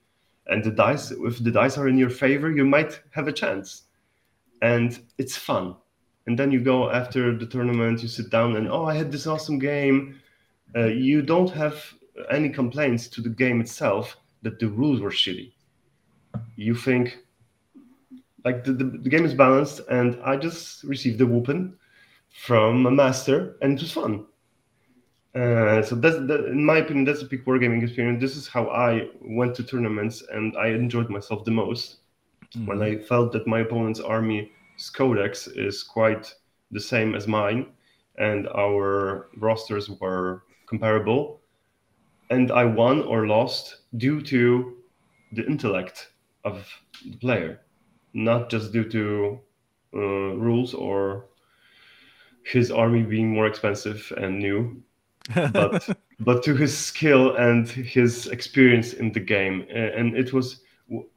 [0.47, 3.83] And the dice, if the dice are in your favor, you might have a chance.
[4.61, 5.75] And it's fun.
[6.27, 9.27] And then you go after the tournament, you sit down and, oh, I had this
[9.27, 10.19] awesome game.
[10.75, 11.83] Uh, you don't have
[12.29, 15.51] any complaints to the game itself that the rules were shitty.
[16.55, 17.17] You think,
[18.45, 21.73] like, the, the, the game is balanced, and I just received a whooping
[22.29, 24.25] from a master, and it was fun.
[25.33, 28.21] Uh, so that's that, in my opinion, that's a peak wargaming experience.
[28.21, 31.97] This is how I went to tournaments, and I enjoyed myself the most
[32.65, 34.01] when I felt that my opponent's
[34.81, 36.33] army's codex is quite
[36.71, 37.65] the same as mine,
[38.17, 41.41] and our rosters were comparable,
[42.29, 44.77] and I won or lost due to
[45.33, 46.13] the intellect
[46.43, 46.67] of
[47.03, 47.59] the player,
[48.13, 49.39] not just due to
[49.93, 51.25] uh, rules or
[52.43, 54.81] his army being more expensive and new,
[55.53, 59.67] but but to his skill and his experience in the game.
[59.69, 60.61] And it was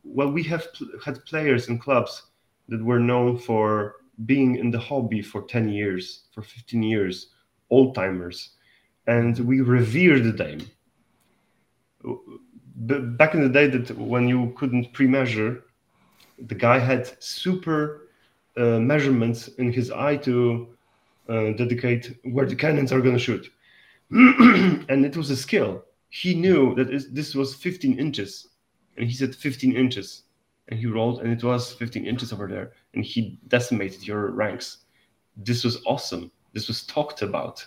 [0.02, 2.33] well, we have pl- had players in clubs
[2.68, 3.96] that were known for
[4.26, 7.28] being in the hobby for 10 years, for 15 years,
[7.70, 8.50] old timers,
[9.06, 10.66] and we revere the game.
[12.76, 15.64] Back in the day, that when you couldn't pre-measure,
[16.38, 18.08] the guy had super
[18.56, 20.68] uh, measurements in his eye to
[21.28, 23.50] uh, dedicate where the cannons are going to shoot.
[24.10, 25.84] and it was a skill.
[26.10, 28.48] He knew that this was 15 inches,
[28.96, 30.22] and he said 15 inches,
[30.68, 34.78] and he rolled, and it was 15 inches over there, and he decimated your ranks.
[35.36, 36.30] This was awesome.
[36.52, 37.64] This was talked about,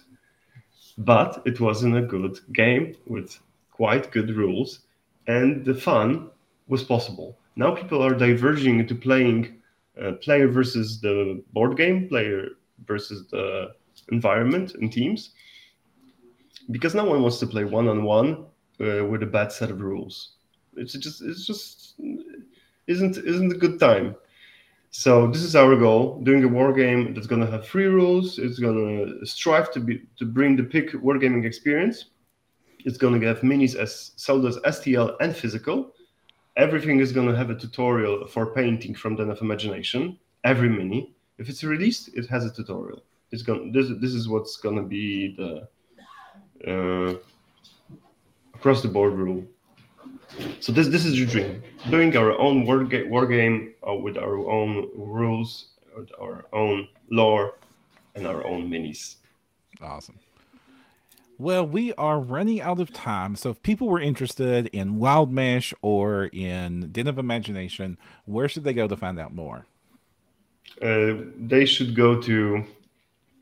[0.98, 3.39] but it wasn't a good game with
[3.72, 4.80] quite good rules,
[5.28, 6.30] and the fun
[6.68, 7.38] was possible.
[7.56, 9.62] Now people are diverging into playing
[10.02, 12.50] uh, player versus the board game, player
[12.86, 13.74] versus the
[14.12, 15.32] environment and teams
[16.72, 18.45] because no one wants to play one on one
[18.80, 20.34] with a bad set of rules.
[20.76, 21.95] It's just it's just
[22.88, 24.15] isn't isn't a good time.
[24.89, 28.39] So this is our goal: doing a war game that's gonna have free rules.
[28.39, 32.05] It's gonna strive to be to bring the pick wargaming experience.
[32.85, 35.93] It's gonna have minis as sold as STL and physical.
[36.55, 40.17] Everything is gonna have a tutorial for painting from Den of Imagination.
[40.43, 43.03] Every mini, If it's released, it has a tutorial.
[43.31, 45.67] It's going this this is what's gonna be the
[46.65, 47.15] uh,
[48.55, 49.43] across the board rule.
[50.59, 54.17] So this this is your dream: doing our own war, ga- war game uh, with
[54.17, 55.67] our own rules,
[55.97, 57.53] with our own lore,
[58.15, 59.15] and our own minis.
[59.82, 60.19] Awesome.
[61.39, 63.36] Well, we are running out of time.
[63.36, 68.63] So if people were interested in Wild Mesh or in Den of Imagination, where should
[68.63, 69.67] they go to find out more?
[70.82, 72.65] Uh, they should go to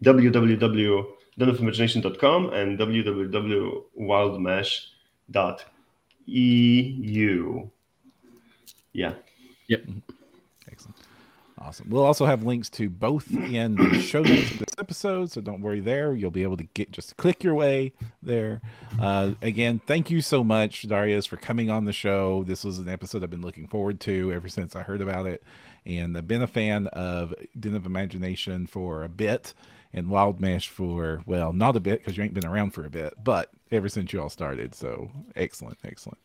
[0.03, 2.77] www.denofimagination.com and
[6.27, 7.69] www.wildmesh.eu.
[8.93, 9.13] Yeah.
[9.67, 9.85] Yep.
[10.71, 10.95] Excellent.
[11.57, 11.89] Awesome.
[11.89, 15.61] We'll also have links to both in the show notes of this episode, so don't
[15.61, 16.13] worry there.
[16.13, 18.61] You'll be able to get just click your way there.
[18.99, 22.43] Uh, again, thank you so much, Darius, for coming on the show.
[22.43, 25.43] This was an episode I've been looking forward to ever since I heard about it,
[25.85, 29.53] and I've been a fan of Den of Imagination for a bit
[29.95, 32.89] and Wild Mesh for well, not a bit because you ain't been around for a
[32.89, 34.75] bit, but ever since you all started.
[34.75, 36.19] So excellent, excellent.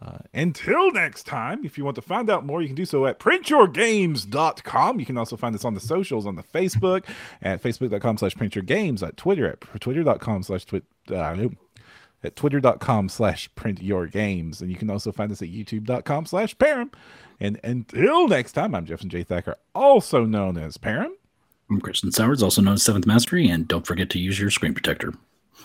[0.00, 3.06] Uh, until next time, if you want to find out more, you can do so
[3.06, 4.98] at printyourgames.com.
[4.98, 7.04] You can also find us on the socials on the Facebook
[7.40, 11.36] at facebook.com slash printyourgames, at Twitter at twitter.com slash twit, uh,
[12.24, 14.60] at twitter.com slash printyourgames.
[14.60, 16.92] And you can also find us at youtube.com slash param.
[17.38, 21.12] And until next time, I'm Jeff and Jay Thacker, also known as Param.
[21.72, 24.74] I'm Kristen Sowers, also known as Seventh Mastery, and don't forget to use your screen
[24.74, 25.14] protector.